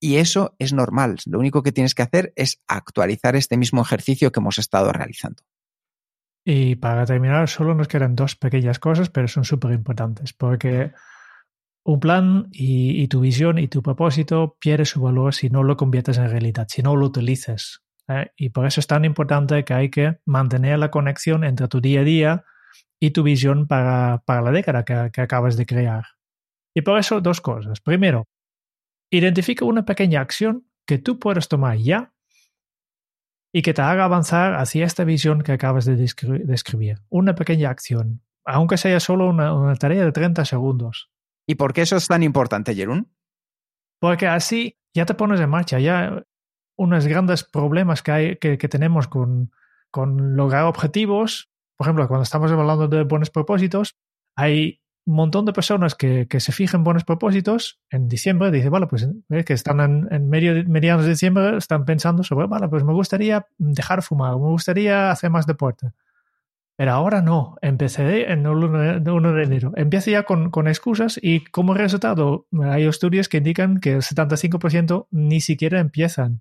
Y 0.00 0.16
eso 0.16 0.54
es 0.60 0.72
normal. 0.72 1.16
Lo 1.26 1.40
único 1.40 1.62
que 1.62 1.72
tienes 1.72 1.94
que 1.94 2.02
hacer 2.02 2.32
es 2.36 2.62
actualizar 2.68 3.34
este 3.34 3.56
mismo 3.56 3.82
ejercicio 3.82 4.30
que 4.30 4.38
hemos 4.38 4.58
estado 4.58 4.92
realizando. 4.92 5.42
Y 6.44 6.76
para 6.76 7.04
terminar, 7.04 7.48
solo 7.48 7.74
nos 7.74 7.88
quedan 7.88 8.14
dos 8.14 8.36
pequeñas 8.36 8.78
cosas, 8.78 9.10
pero 9.10 9.28
son 9.28 9.44
súper 9.44 9.72
importantes, 9.72 10.32
porque 10.32 10.92
un 11.88 12.00
plan 12.00 12.48
y, 12.52 13.08
tu 13.08 13.20
visión 13.20 13.58
y 13.58 13.66
tu 13.66 13.82
propósito 13.82 14.58
pierde 14.60 14.84
su 14.84 15.00
valor 15.00 15.32
si 15.34 15.48
no 15.48 15.62
lo 15.62 15.78
conviertes 15.78 16.18
en 16.18 16.28
realidad, 16.28 16.66
si 16.68 16.82
no 16.82 16.94
lo 16.94 17.06
utilizas. 17.06 17.82
¿eh? 18.08 18.30
Y 18.36 18.50
por 18.50 18.66
eso 18.66 18.80
es 18.80 18.86
tan 18.86 19.06
importante 19.06 19.64
que 19.64 19.72
hay 19.72 19.88
que 19.88 20.18
mantener 20.26 20.78
la 20.78 20.90
conexión 20.90 21.44
entre 21.44 21.66
tu 21.66 21.80
día 21.80 22.02
a 22.02 22.04
día 22.04 22.44
y 23.00 23.12
tu 23.12 23.22
visión 23.22 23.66
para, 23.66 24.22
la 24.26 24.50
década 24.50 24.84
que, 24.84 25.18
acabas 25.18 25.56
de 25.56 25.64
crear. 25.64 26.04
Y 26.74 26.82
por 26.82 26.98
eso 26.98 27.22
dos 27.22 27.40
cosas. 27.40 27.80
Primero, 27.80 28.26
identifica 29.10 29.64
una 29.64 29.86
pequeña 29.86 30.20
acción 30.20 30.66
que 30.86 30.98
tú 30.98 31.18
puedes 31.18 31.48
tomar 31.48 31.78
ya 31.78 32.12
y 33.50 33.62
que 33.62 33.72
te 33.72 33.80
haga 33.80 34.04
avanzar 34.04 34.56
hacia 34.56 34.84
esta 34.84 35.04
visión 35.04 35.40
que 35.40 35.52
acabas 35.52 35.86
de 35.86 35.96
describir. 35.96 36.98
Una 37.08 37.34
pequeña 37.34 37.70
acción, 37.70 38.20
aunque 38.44 38.76
sea 38.76 39.00
solo 39.00 39.26
una, 39.30 39.54
una, 39.54 39.74
tarea 39.76 40.04
de 40.04 40.12
30 40.12 40.44
segundos. 40.44 41.10
¿Y 41.48 41.54
por 41.54 41.72
qué 41.72 41.80
eso 41.80 41.96
es 41.96 42.06
tan 42.06 42.22
importante, 42.22 42.74
Jerún? 42.74 43.10
Porque 43.98 44.26
así 44.26 44.76
ya 44.94 45.06
te 45.06 45.14
pones 45.14 45.40
en 45.40 45.48
marcha, 45.48 45.80
ya 45.80 46.22
unos 46.76 47.06
grandes 47.06 47.42
problemas 47.42 48.02
que, 48.02 48.12
hay, 48.12 48.36
que, 48.36 48.56
tenemos 48.58 49.08
con, 49.08 49.50
con 49.90 50.36
lograr 50.36 50.64
objetivos, 50.64 51.50
por 51.76 51.86
ejemplo, 51.86 52.06
cuando 52.06 52.24
estamos 52.24 52.52
hablando 52.52 52.86
de 52.86 53.04
buenos 53.04 53.30
propósitos, 53.30 53.96
hay 54.36 54.82
un 55.06 55.14
montón 55.14 55.46
de 55.46 55.54
personas 55.54 55.94
que, 55.94 56.28
que 56.28 56.38
se 56.38 56.52
fijan 56.52 56.84
buenos 56.84 57.04
propósitos 57.04 57.80
en 57.88 58.08
diciembre, 58.08 58.50
dice, 58.50 58.68
vale, 58.68 58.86
pues 58.86 59.08
eh, 59.30 59.44
que 59.44 59.54
están 59.54 59.80
en, 59.80 60.08
en 60.10 60.28
medio, 60.28 60.52
mediados 60.68 61.04
de 61.04 61.12
diciembre, 61.12 61.56
están 61.56 61.86
pensando 61.86 62.22
sobre, 62.24 62.46
vale, 62.46 62.68
pues 62.68 62.84
me 62.84 62.92
gustaría 62.92 63.46
dejar 63.56 64.02
fumar, 64.02 64.32
me 64.32 64.50
gustaría 64.50 65.10
hacer 65.10 65.30
más 65.30 65.46
deporte. 65.46 65.92
Pero 66.78 66.92
ahora 66.92 67.22
no, 67.22 67.56
empecé 67.60 68.30
en 68.30 68.46
el 68.46 68.52
1 68.52 69.32
de 69.32 69.42
enero. 69.42 69.72
Empiezo 69.74 70.12
ya 70.12 70.22
con, 70.22 70.50
con, 70.50 70.68
excusas 70.68 71.18
y 71.20 71.44
como 71.46 71.74
resultado 71.74 72.46
hay 72.62 72.86
estudios 72.86 73.28
que 73.28 73.38
indican 73.38 73.80
que 73.80 73.94
el 73.94 74.02
75% 74.02 75.08
ni 75.10 75.40
siquiera 75.40 75.80
empiezan. 75.80 76.40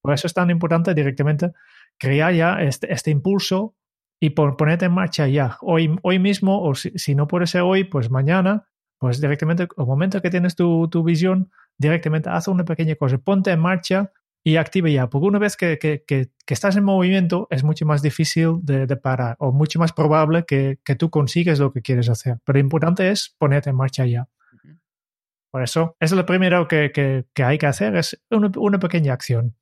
Por 0.00 0.14
eso 0.14 0.28
es 0.28 0.32
tan 0.32 0.50
importante 0.50 0.94
directamente 0.94 1.50
crear 1.98 2.32
ya 2.32 2.62
este, 2.62 2.92
este 2.92 3.10
impulso 3.10 3.74
y 4.20 4.30
por 4.30 4.56
ponerte 4.56 4.84
en 4.84 4.92
marcha 4.92 5.26
ya, 5.26 5.58
hoy, 5.60 5.98
hoy 6.02 6.20
mismo, 6.20 6.62
o 6.62 6.76
si, 6.76 6.92
si, 6.96 7.16
no 7.16 7.26
puede 7.26 7.48
ser 7.48 7.62
hoy, 7.62 7.82
pues 7.82 8.12
mañana, 8.12 8.68
pues 8.98 9.20
directamente, 9.20 9.66
al 9.76 9.86
momento 9.86 10.22
que 10.22 10.30
tienes 10.30 10.54
tu, 10.54 10.86
tu, 10.86 11.02
visión, 11.02 11.50
directamente 11.78 12.30
haz 12.30 12.46
una 12.46 12.64
pequeña 12.64 12.94
cosa, 12.94 13.18
ponte 13.18 13.50
en 13.50 13.58
marcha 13.58 14.12
y 14.46 14.56
activa 14.56 14.90
ya, 14.90 15.08
porque 15.08 15.26
una 15.26 15.38
vez 15.38 15.56
que, 15.56 15.78
que, 15.78 16.04
que, 16.06 16.28
que 16.44 16.54
estás 16.54 16.76
en 16.76 16.84
movimiento 16.84 17.48
es 17.50 17.64
mucho 17.64 17.86
más 17.86 18.02
difícil 18.02 18.58
de, 18.60 18.86
de 18.86 18.96
parar 18.96 19.36
o 19.38 19.52
mucho 19.52 19.78
más 19.78 19.94
probable 19.94 20.44
que, 20.44 20.78
tú 20.98 21.08
consigues 21.08 21.58
lo 21.58 21.72
que 21.72 21.80
quieres 21.80 22.10
hacer. 22.10 22.38
Pero 22.44 22.58
lo 22.58 22.60
importante 22.60 23.10
es 23.10 23.34
ponerte 23.38 23.70
en 23.70 23.76
marcha 23.76 24.04
ya. 24.04 24.28
Por 25.50 25.62
eso, 25.62 25.96
es 25.98 26.12
lo 26.12 26.26
primero 26.26 26.68
que, 26.68 27.24
hay 27.36 27.58
que 27.58 27.66
hacer, 27.66 27.96
es 27.96 28.22
una, 28.30 28.50
una 28.56 28.78
pequeña 28.78 29.14
acción. 29.14 29.56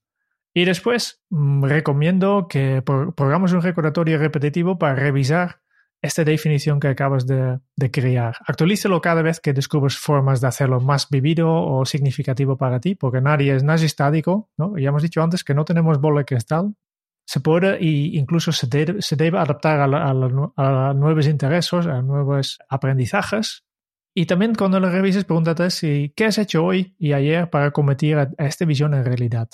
Y 0.53 0.65
después 0.65 1.23
mmm, 1.31 1.65
recomiendo 1.65 2.49
que 2.49 2.83
pongamos 2.83 3.53
un 3.53 3.63
recordatorio 3.63 4.19
repetitivo 4.19 4.79
para 4.79 4.97
revisar 4.97 5.62
esta 6.03 6.25
definición 6.25 6.81
que 6.81 6.89
acabas 6.89 7.27
de, 7.27 7.61
crear. 7.93 8.37
Actualízalo 8.47 9.01
cada 9.01 9.23
vez 9.23 9.41
que 9.41 9.53
descubres 9.53 9.97
formas 9.97 10.41
de 10.41 10.49
hacerlo 10.49 10.81
más 10.81 11.09
vivido 11.09 11.49
o 11.51 11.85
significativo 11.85 12.57
para 12.57 12.81
ti, 12.81 12.95
porque 12.95 13.21
nadie 13.21 13.55
es, 13.55 13.63
nadie 13.63 13.87
estático, 13.87 14.51
¿no? 14.59 14.77
Ya 14.77 14.89
hemos 14.89 15.03
dicho 15.03 15.23
antes 15.23 15.45
que 15.45 15.55
no 15.55 15.65
tenemos 15.65 16.01
bola 16.01 16.21
de 16.21 16.25
cristal. 16.25 16.75
Se 17.25 17.41
puede 17.41 17.77
e 17.77 18.17
incluso 18.17 18.51
se, 18.51 18.67
de, 18.67 19.01
se 19.01 19.15
debe 19.15 19.39
adaptar 19.39 19.81
a, 19.81 19.87
la, 19.87 19.99
a, 20.05 20.91
a, 20.91 20.95
nuevos 20.95 21.29
intereses, 21.29 21.87
a 21.87 22.03
nuevos 22.03 22.59
aprendizajes. 22.69 23.65
Y 24.13 24.27
también 24.27 24.55
cuando 24.55 24.81
lo 24.81 24.91
revises, 24.91 25.25
pregúntate 25.25 25.71
si 25.71 26.13
qué 26.17 26.27
has 26.27 26.39
hecho 26.39 26.65
hoy 26.65 26.97
y 26.99 27.13
ayer 27.13 27.49
para 27.49 27.71
convertir 27.71 28.19
a 28.19 28.29
esta 28.39 28.65
visión 28.65 28.93
en 28.93 29.05
realidad 29.05 29.49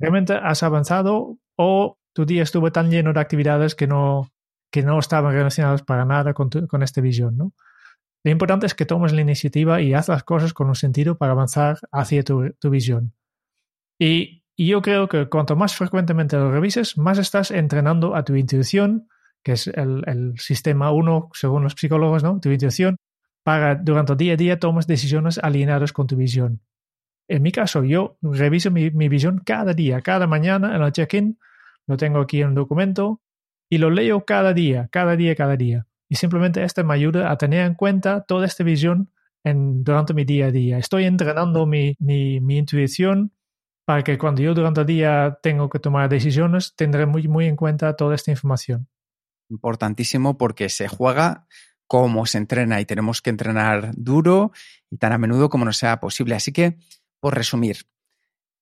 realmente 0.00 0.32
has 0.32 0.62
avanzado 0.62 1.38
o 1.56 1.98
tu 2.12 2.24
día 2.24 2.42
estuvo 2.42 2.72
tan 2.72 2.90
lleno 2.90 3.12
de 3.12 3.20
actividades 3.20 3.74
que 3.74 3.86
no, 3.86 4.32
que 4.70 4.82
no 4.82 4.98
estaban 4.98 5.32
relacionadas 5.32 5.82
para 5.82 6.04
nada 6.04 6.34
con, 6.34 6.50
tu, 6.50 6.66
con 6.66 6.82
esta 6.82 7.00
visión, 7.00 7.36
¿no? 7.36 7.52
Lo 8.22 8.30
importante 8.30 8.66
es 8.66 8.74
que 8.74 8.84
tomes 8.84 9.12
la 9.12 9.22
iniciativa 9.22 9.80
y 9.80 9.94
haz 9.94 10.08
las 10.08 10.24
cosas 10.24 10.52
con 10.52 10.68
un 10.68 10.74
sentido 10.74 11.16
para 11.16 11.32
avanzar 11.32 11.78
hacia 11.90 12.22
tu, 12.22 12.52
tu 12.58 12.68
visión. 12.68 13.14
Y, 13.98 14.44
y, 14.56 14.68
yo 14.68 14.82
creo 14.82 15.08
que 15.08 15.28
cuanto 15.28 15.56
más 15.56 15.74
frecuentemente 15.74 16.36
lo 16.36 16.50
revises, 16.50 16.98
más 16.98 17.18
estás 17.18 17.50
entrenando 17.50 18.14
a 18.14 18.24
tu 18.24 18.34
intuición, 18.34 19.08
que 19.42 19.52
es 19.52 19.68
el, 19.68 20.02
el 20.06 20.38
sistema 20.38 20.90
uno 20.90 21.30
según 21.32 21.62
los 21.62 21.72
psicólogos, 21.72 22.22
¿no? 22.22 22.40
Tu 22.40 22.50
intuición, 22.50 22.96
para 23.42 23.74
durante 23.74 24.12
el 24.12 24.18
día 24.18 24.34
a 24.34 24.36
día 24.36 24.58
tomes 24.58 24.86
decisiones 24.86 25.38
alineadas 25.38 25.92
con 25.92 26.06
tu 26.06 26.16
visión. 26.16 26.60
En 27.26 27.42
mi 27.42 27.52
caso, 27.52 27.84
yo 27.84 28.18
reviso 28.20 28.70
mi, 28.70 28.90
mi 28.90 29.08
visión 29.08 29.40
cada 29.44 29.72
día, 29.72 30.02
cada 30.02 30.26
mañana 30.26 30.76
en 30.76 30.82
el 30.82 30.92
check-in, 30.92 31.38
lo 31.86 31.96
tengo 31.96 32.20
aquí 32.20 32.42
en 32.42 32.48
un 32.48 32.54
documento 32.54 33.22
y 33.70 33.78
lo 33.78 33.88
leo 33.88 34.24
cada 34.24 34.52
día, 34.52 34.88
cada 34.90 35.16
día, 35.16 35.34
cada 35.34 35.56
día. 35.56 35.86
Y 36.08 36.16
simplemente 36.16 36.62
esto 36.64 36.84
me 36.84 36.94
ayuda 36.94 37.30
a 37.30 37.38
tener 37.38 37.64
en 37.64 37.74
cuenta 37.74 38.22
toda 38.22 38.44
esta 38.44 38.64
visión 38.64 39.12
en, 39.44 39.84
durante 39.84 40.12
mi 40.12 40.24
día 40.24 40.46
a 40.46 40.50
día. 40.50 40.76
Estoy 40.76 41.04
entrenando 41.04 41.64
mi, 41.66 41.94
mi, 42.00 42.40
mi, 42.40 42.58
intuición 42.58 43.32
para 43.86 44.02
que 44.02 44.18
cuando 44.18 44.42
yo 44.42 44.54
durante 44.54 44.80
el 44.80 44.86
día 44.86 45.38
tengo 45.40 45.70
que 45.70 45.78
tomar 45.78 46.08
decisiones, 46.08 46.74
tendré 46.74 47.06
muy, 47.06 47.28
muy 47.28 47.46
en 47.46 47.56
cuenta 47.56 47.94
toda 47.94 48.16
esta 48.16 48.32
información. 48.32 48.88
Importantísimo 49.48 50.36
porque 50.36 50.68
se 50.68 50.88
juega 50.88 51.46
como 51.86 52.26
se 52.26 52.38
entrena 52.38 52.80
y 52.80 52.84
tenemos 52.86 53.22
que 53.22 53.30
entrenar 53.30 53.92
duro 53.96 54.52
y 54.90 54.96
tan 54.96 55.12
a 55.12 55.18
menudo 55.18 55.48
como 55.48 55.64
nos 55.64 55.76
sea 55.76 56.00
posible. 56.00 56.34
Así 56.34 56.52
que 56.52 56.76
por 57.20 57.36
resumir, 57.36 57.78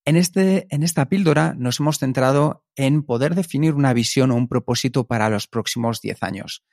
en, 0.05 0.15
este, 0.15 0.67
en 0.69 0.83
esta 0.83 1.07
píldora 1.09 1.53
nos 1.57 1.79
hemos 1.79 1.99
centrado 1.99 2.63
en 2.75 3.03
poder 3.03 3.35
definir 3.35 3.73
una 3.73 3.93
visión 3.93 4.31
o 4.31 4.35
un 4.35 4.47
propósito 4.47 5.07
para 5.07 5.29
los 5.29 5.47
próximos 5.47 6.01
10 6.01 6.23
años. 6.23 6.63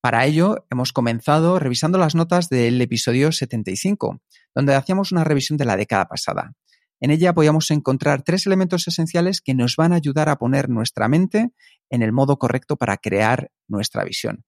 Para 0.00 0.26
ello, 0.26 0.66
hemos 0.70 0.92
comenzado 0.92 1.58
revisando 1.60 1.96
las 1.96 2.14
notas 2.14 2.48
del 2.48 2.80
episodio 2.80 3.30
75, 3.30 4.20
donde 4.54 4.74
hacíamos 4.74 5.12
una 5.12 5.22
revisión 5.22 5.56
de 5.56 5.64
la 5.64 5.76
década 5.76 6.06
pasada. 6.06 6.54
En 7.00 7.10
ella 7.10 7.32
podíamos 7.34 7.70
encontrar 7.70 8.22
tres 8.22 8.46
elementos 8.46 8.86
esenciales 8.88 9.40
que 9.40 9.54
nos 9.54 9.76
van 9.76 9.92
a 9.92 9.96
ayudar 9.96 10.28
a 10.28 10.36
poner 10.36 10.68
nuestra 10.68 11.08
mente 11.08 11.50
en 11.90 12.02
el 12.02 12.12
modo 12.12 12.38
correcto 12.38 12.76
para 12.76 12.96
crear 12.96 13.50
nuestra 13.68 14.04
visión. 14.04 14.44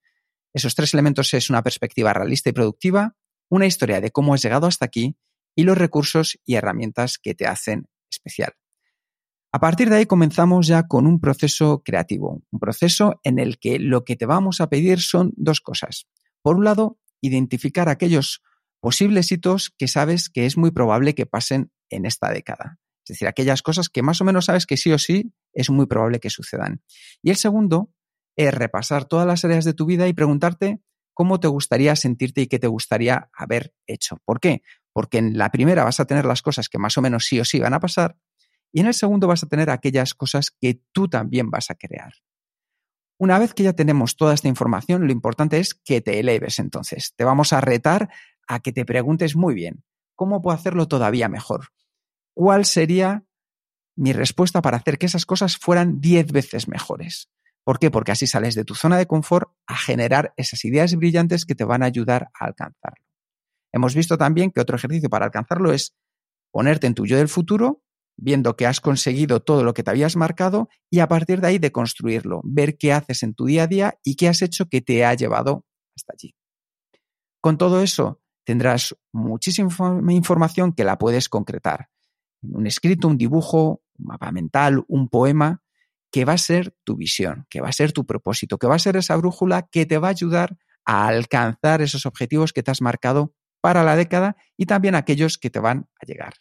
Esos 0.52 0.74
tres 0.74 0.94
elementos 0.94 1.34
es 1.34 1.50
una 1.50 1.62
perspectiva 1.62 2.12
realista 2.12 2.50
y 2.50 2.52
productiva, 2.52 3.16
una 3.48 3.66
historia 3.66 4.00
de 4.00 4.10
cómo 4.10 4.34
has 4.34 4.42
llegado 4.42 4.66
hasta 4.66 4.84
aquí 4.84 5.16
y 5.56 5.64
los 5.64 5.78
recursos 5.78 6.38
y 6.44 6.54
herramientas 6.54 7.18
que 7.18 7.34
te 7.34 7.46
hacen 7.46 7.86
especial. 8.14 8.52
A 9.52 9.60
partir 9.60 9.88
de 9.88 9.96
ahí 9.96 10.06
comenzamos 10.06 10.66
ya 10.66 10.88
con 10.88 11.06
un 11.06 11.20
proceso 11.20 11.82
creativo, 11.84 12.42
un 12.50 12.58
proceso 12.58 13.20
en 13.22 13.38
el 13.38 13.58
que 13.58 13.78
lo 13.78 14.04
que 14.04 14.16
te 14.16 14.26
vamos 14.26 14.60
a 14.60 14.68
pedir 14.68 15.00
son 15.00 15.32
dos 15.36 15.60
cosas. 15.60 16.06
Por 16.42 16.56
un 16.56 16.64
lado, 16.64 16.98
identificar 17.20 17.88
aquellos 17.88 18.42
posibles 18.80 19.30
hitos 19.30 19.70
que 19.78 19.86
sabes 19.86 20.28
que 20.28 20.46
es 20.46 20.56
muy 20.56 20.72
probable 20.72 21.14
que 21.14 21.26
pasen 21.26 21.70
en 21.88 22.04
esta 22.04 22.30
década. 22.30 22.78
Es 23.04 23.14
decir, 23.14 23.28
aquellas 23.28 23.62
cosas 23.62 23.88
que 23.88 24.02
más 24.02 24.20
o 24.20 24.24
menos 24.24 24.46
sabes 24.46 24.66
que 24.66 24.76
sí 24.76 24.92
o 24.92 24.98
sí 24.98 25.32
es 25.52 25.70
muy 25.70 25.86
probable 25.86 26.20
que 26.20 26.30
sucedan. 26.30 26.82
Y 27.22 27.30
el 27.30 27.36
segundo 27.36 27.92
es 28.36 28.52
repasar 28.52 29.04
todas 29.04 29.26
las 29.26 29.44
áreas 29.44 29.64
de 29.64 29.74
tu 29.74 29.86
vida 29.86 30.08
y 30.08 30.14
preguntarte 30.14 30.80
cómo 31.14 31.38
te 31.38 31.48
gustaría 31.48 31.94
sentirte 31.96 32.42
y 32.42 32.46
qué 32.46 32.58
te 32.58 32.66
gustaría 32.66 33.30
haber 33.32 33.72
hecho. 33.86 34.18
¿Por 34.24 34.40
qué? 34.40 34.62
Porque 34.94 35.18
en 35.18 35.36
la 35.36 35.50
primera 35.50 35.84
vas 35.84 36.00
a 36.00 36.06
tener 36.06 36.24
las 36.24 36.40
cosas 36.40 36.70
que 36.70 36.78
más 36.78 36.96
o 36.96 37.02
menos 37.02 37.26
sí 37.26 37.38
o 37.38 37.44
sí 37.44 37.60
van 37.60 37.74
a 37.74 37.80
pasar 37.80 38.16
y 38.72 38.80
en 38.80 38.86
el 38.86 38.94
segundo 38.94 39.28
vas 39.28 39.42
a 39.42 39.48
tener 39.48 39.68
aquellas 39.68 40.14
cosas 40.14 40.50
que 40.50 40.80
tú 40.92 41.08
también 41.08 41.50
vas 41.50 41.70
a 41.70 41.74
crear. 41.74 42.12
Una 43.18 43.38
vez 43.38 43.54
que 43.54 43.62
ya 43.62 43.72
tenemos 43.72 44.16
toda 44.16 44.34
esta 44.34 44.48
información, 44.48 45.06
lo 45.06 45.12
importante 45.12 45.58
es 45.58 45.74
que 45.74 46.00
te 46.00 46.18
eleves 46.18 46.58
entonces. 46.58 47.12
Te 47.14 47.24
vamos 47.24 47.52
a 47.52 47.60
retar 47.60 48.10
a 48.48 48.60
que 48.60 48.72
te 48.72 48.84
preguntes 48.84 49.36
muy 49.36 49.54
bien, 49.54 49.84
¿cómo 50.16 50.42
puedo 50.42 50.56
hacerlo 50.56 50.88
todavía 50.88 51.28
mejor? 51.28 51.68
¿Cuál 52.34 52.64
sería 52.64 53.24
mi 53.96 54.12
respuesta 54.12 54.60
para 54.60 54.78
hacer 54.78 54.98
que 54.98 55.06
esas 55.06 55.26
cosas 55.26 55.56
fueran 55.56 56.00
10 56.00 56.32
veces 56.32 56.66
mejores? 56.66 57.30
¿Por 57.62 57.78
qué? 57.78 57.90
Porque 57.90 58.12
así 58.12 58.26
sales 58.26 58.56
de 58.56 58.64
tu 58.64 58.74
zona 58.74 58.98
de 58.98 59.06
confort 59.06 59.50
a 59.66 59.76
generar 59.76 60.34
esas 60.36 60.64
ideas 60.64 60.94
brillantes 60.96 61.46
que 61.46 61.54
te 61.54 61.64
van 61.64 61.82
a 61.82 61.86
ayudar 61.86 62.30
a 62.38 62.46
alcanzarlo. 62.46 63.03
Hemos 63.74 63.96
visto 63.96 64.16
también 64.16 64.52
que 64.52 64.60
otro 64.60 64.76
ejercicio 64.76 65.10
para 65.10 65.24
alcanzarlo 65.24 65.72
es 65.72 65.96
ponerte 66.52 66.86
en 66.86 66.94
tu 66.94 67.06
yo 67.06 67.16
del 67.16 67.26
futuro, 67.26 67.82
viendo 68.16 68.54
que 68.54 68.66
has 68.66 68.80
conseguido 68.80 69.40
todo 69.40 69.64
lo 69.64 69.74
que 69.74 69.82
te 69.82 69.90
habías 69.90 70.14
marcado 70.14 70.68
y 70.88 71.00
a 71.00 71.08
partir 71.08 71.40
de 71.40 71.48
ahí 71.48 71.58
de 71.58 71.72
construirlo, 71.72 72.40
ver 72.44 72.78
qué 72.78 72.92
haces 72.92 73.24
en 73.24 73.34
tu 73.34 73.46
día 73.46 73.64
a 73.64 73.66
día 73.66 73.98
y 74.04 74.14
qué 74.14 74.28
has 74.28 74.42
hecho 74.42 74.66
que 74.66 74.80
te 74.80 75.04
ha 75.04 75.12
llevado 75.14 75.64
hasta 75.96 76.12
allí. 76.12 76.36
Con 77.40 77.58
todo 77.58 77.82
eso 77.82 78.20
tendrás 78.44 78.94
muchísima 79.12 79.68
información 80.12 80.72
que 80.72 80.84
la 80.84 80.96
puedes 80.96 81.28
concretar. 81.28 81.88
Un 82.42 82.68
escrito, 82.68 83.08
un 83.08 83.18
dibujo, 83.18 83.82
un 83.98 84.06
mapa 84.06 84.30
mental, 84.30 84.84
un 84.86 85.08
poema, 85.08 85.64
que 86.12 86.24
va 86.24 86.34
a 86.34 86.38
ser 86.38 86.76
tu 86.84 86.94
visión, 86.94 87.44
que 87.50 87.60
va 87.60 87.70
a 87.70 87.72
ser 87.72 87.90
tu 87.90 88.06
propósito, 88.06 88.56
que 88.56 88.68
va 88.68 88.76
a 88.76 88.78
ser 88.78 88.96
esa 88.96 89.16
brújula 89.16 89.66
que 89.68 89.84
te 89.84 89.98
va 89.98 90.08
a 90.08 90.10
ayudar 90.12 90.56
a 90.84 91.08
alcanzar 91.08 91.82
esos 91.82 92.06
objetivos 92.06 92.52
que 92.52 92.62
te 92.62 92.70
has 92.70 92.80
marcado 92.80 93.34
para 93.64 93.82
la 93.82 93.96
década 93.96 94.36
y 94.58 94.66
también 94.66 94.94
aquellos 94.94 95.38
que 95.38 95.48
te 95.48 95.58
van 95.58 95.88
a 95.98 96.04
llegar. 96.04 96.34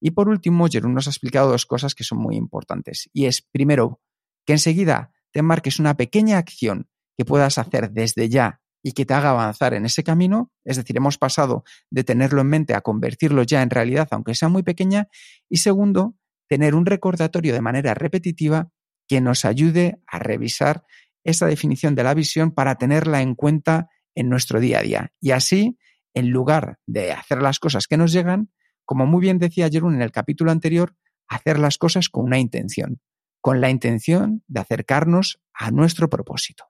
Y 0.00 0.10
por 0.10 0.28
último, 0.28 0.66
Jerón 0.66 0.92
nos 0.92 1.06
ha 1.06 1.10
explicado 1.10 1.48
dos 1.48 1.66
cosas 1.66 1.94
que 1.94 2.02
son 2.02 2.18
muy 2.18 2.34
importantes. 2.34 3.08
Y 3.12 3.26
es, 3.26 3.42
primero, 3.42 4.00
que 4.44 4.54
enseguida 4.54 5.12
te 5.30 5.42
marques 5.42 5.78
una 5.78 5.96
pequeña 5.96 6.36
acción 6.36 6.88
que 7.16 7.24
puedas 7.24 7.58
hacer 7.58 7.92
desde 7.92 8.28
ya 8.28 8.60
y 8.82 8.90
que 8.90 9.06
te 9.06 9.14
haga 9.14 9.30
avanzar 9.30 9.72
en 9.74 9.86
ese 9.86 10.02
camino. 10.02 10.50
Es 10.64 10.76
decir, 10.76 10.96
hemos 10.96 11.16
pasado 11.16 11.62
de 11.90 12.02
tenerlo 12.02 12.40
en 12.40 12.48
mente 12.48 12.74
a 12.74 12.80
convertirlo 12.80 13.44
ya 13.44 13.62
en 13.62 13.70
realidad, 13.70 14.08
aunque 14.10 14.34
sea 14.34 14.48
muy 14.48 14.64
pequeña. 14.64 15.06
Y 15.48 15.58
segundo, 15.58 16.16
tener 16.48 16.74
un 16.74 16.86
recordatorio 16.86 17.54
de 17.54 17.60
manera 17.60 17.94
repetitiva 17.94 18.72
que 19.06 19.20
nos 19.20 19.44
ayude 19.44 20.02
a 20.08 20.18
revisar 20.18 20.82
esa 21.22 21.46
definición 21.46 21.94
de 21.94 22.02
la 22.02 22.14
visión 22.14 22.50
para 22.50 22.74
tenerla 22.74 23.22
en 23.22 23.36
cuenta 23.36 23.90
en 24.16 24.28
nuestro 24.28 24.58
día 24.58 24.80
a 24.80 24.82
día. 24.82 25.12
Y 25.20 25.30
así, 25.30 25.78
en 26.14 26.30
lugar 26.30 26.78
de 26.86 27.12
hacer 27.12 27.42
las 27.42 27.58
cosas 27.58 27.86
que 27.86 27.96
nos 27.96 28.12
llegan, 28.12 28.50
como 28.84 29.06
muy 29.06 29.20
bien 29.20 29.38
decía 29.38 29.68
Jerún 29.68 29.94
en 29.94 30.02
el 30.02 30.12
capítulo 30.12 30.50
anterior, 30.50 30.94
hacer 31.28 31.58
las 31.58 31.78
cosas 31.78 32.08
con 32.08 32.24
una 32.24 32.38
intención, 32.38 33.00
con 33.40 33.60
la 33.60 33.70
intención 33.70 34.42
de 34.46 34.60
acercarnos 34.60 35.40
a 35.52 35.70
nuestro 35.70 36.08
propósito. 36.08 36.64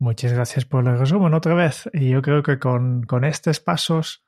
Muchas 0.00 0.32
gracias 0.32 0.64
por 0.64 0.86
el 0.88 0.98
resumen 0.98 1.34
otra 1.34 1.54
vez. 1.54 1.88
Y 1.92 2.10
yo 2.10 2.22
creo 2.22 2.42
que 2.42 2.58
con, 2.58 3.04
con 3.04 3.24
estos 3.24 3.60
pasos, 3.60 4.24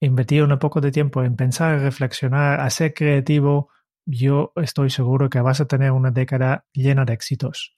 invertir 0.00 0.42
un 0.42 0.58
poco 0.58 0.80
de 0.80 0.90
tiempo 0.90 1.22
en 1.22 1.36
pensar, 1.36 1.78
reflexionar, 1.78 2.60
a 2.60 2.68
ser 2.70 2.94
creativo, 2.94 3.70
yo 4.06 4.52
estoy 4.56 4.90
seguro 4.90 5.30
que 5.30 5.40
vas 5.40 5.60
a 5.60 5.66
tener 5.66 5.92
una 5.92 6.10
década 6.10 6.66
llena 6.72 7.04
de 7.04 7.12
éxitos. 7.12 7.76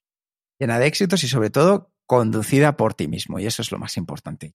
Llena 0.59 0.79
de 0.79 0.87
éxitos 0.87 1.23
y 1.25 1.29
sobre 1.29 1.51
todo 1.51 1.93
conducida 2.07 2.77
por 2.77 2.95
ti 2.95 3.07
mismo. 3.07 3.39
Y 3.39 3.47
eso 3.47 3.61
es 3.63 3.71
lo 3.71 3.79
más 3.79 3.97
importante. 3.97 4.55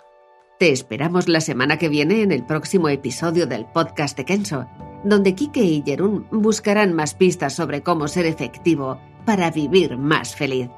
Te 0.61 0.71
esperamos 0.71 1.27
la 1.27 1.41
semana 1.41 1.77
que 1.77 1.89
viene 1.89 2.21
en 2.21 2.31
el 2.31 2.43
próximo 2.43 2.87
episodio 2.87 3.47
del 3.47 3.65
podcast 3.65 4.15
de 4.15 4.25
Kenso, 4.25 4.67
donde 5.03 5.33
Kike 5.33 5.63
y 5.63 5.81
Jerún 5.83 6.27
buscarán 6.29 6.93
más 6.93 7.15
pistas 7.15 7.53
sobre 7.53 7.81
cómo 7.81 8.07
ser 8.07 8.27
efectivo 8.27 9.01
para 9.25 9.49
vivir 9.49 9.97
más 9.97 10.35
feliz. 10.35 10.69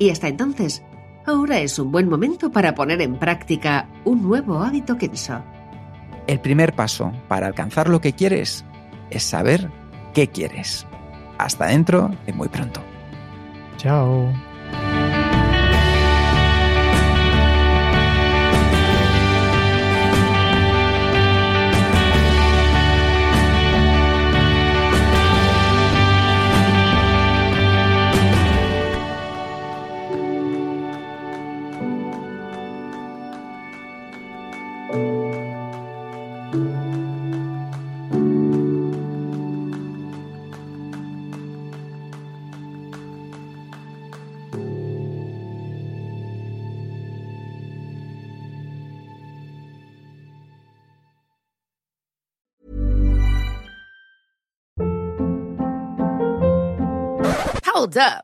Y 0.00 0.10
hasta 0.10 0.26
entonces, 0.26 0.82
ahora 1.26 1.60
es 1.60 1.78
un 1.78 1.92
buen 1.92 2.08
momento 2.08 2.50
para 2.50 2.74
poner 2.74 3.00
en 3.02 3.14
práctica 3.14 3.88
un 4.04 4.20
nuevo 4.20 4.64
hábito 4.64 4.98
Kenso. 4.98 5.44
El 6.26 6.40
primer 6.40 6.72
paso 6.72 7.12
para 7.28 7.46
alcanzar 7.46 7.88
lo 7.88 8.00
que 8.00 8.14
quieres 8.14 8.64
es 9.10 9.22
saber 9.22 9.70
qué 10.12 10.26
quieres. 10.26 10.88
Hasta 11.38 11.66
dentro 11.66 12.10
de 12.26 12.32
muy 12.32 12.48
pronto. 12.48 12.80
Chao. 13.76 14.32
Hold 57.84 57.96
up. 57.98 58.23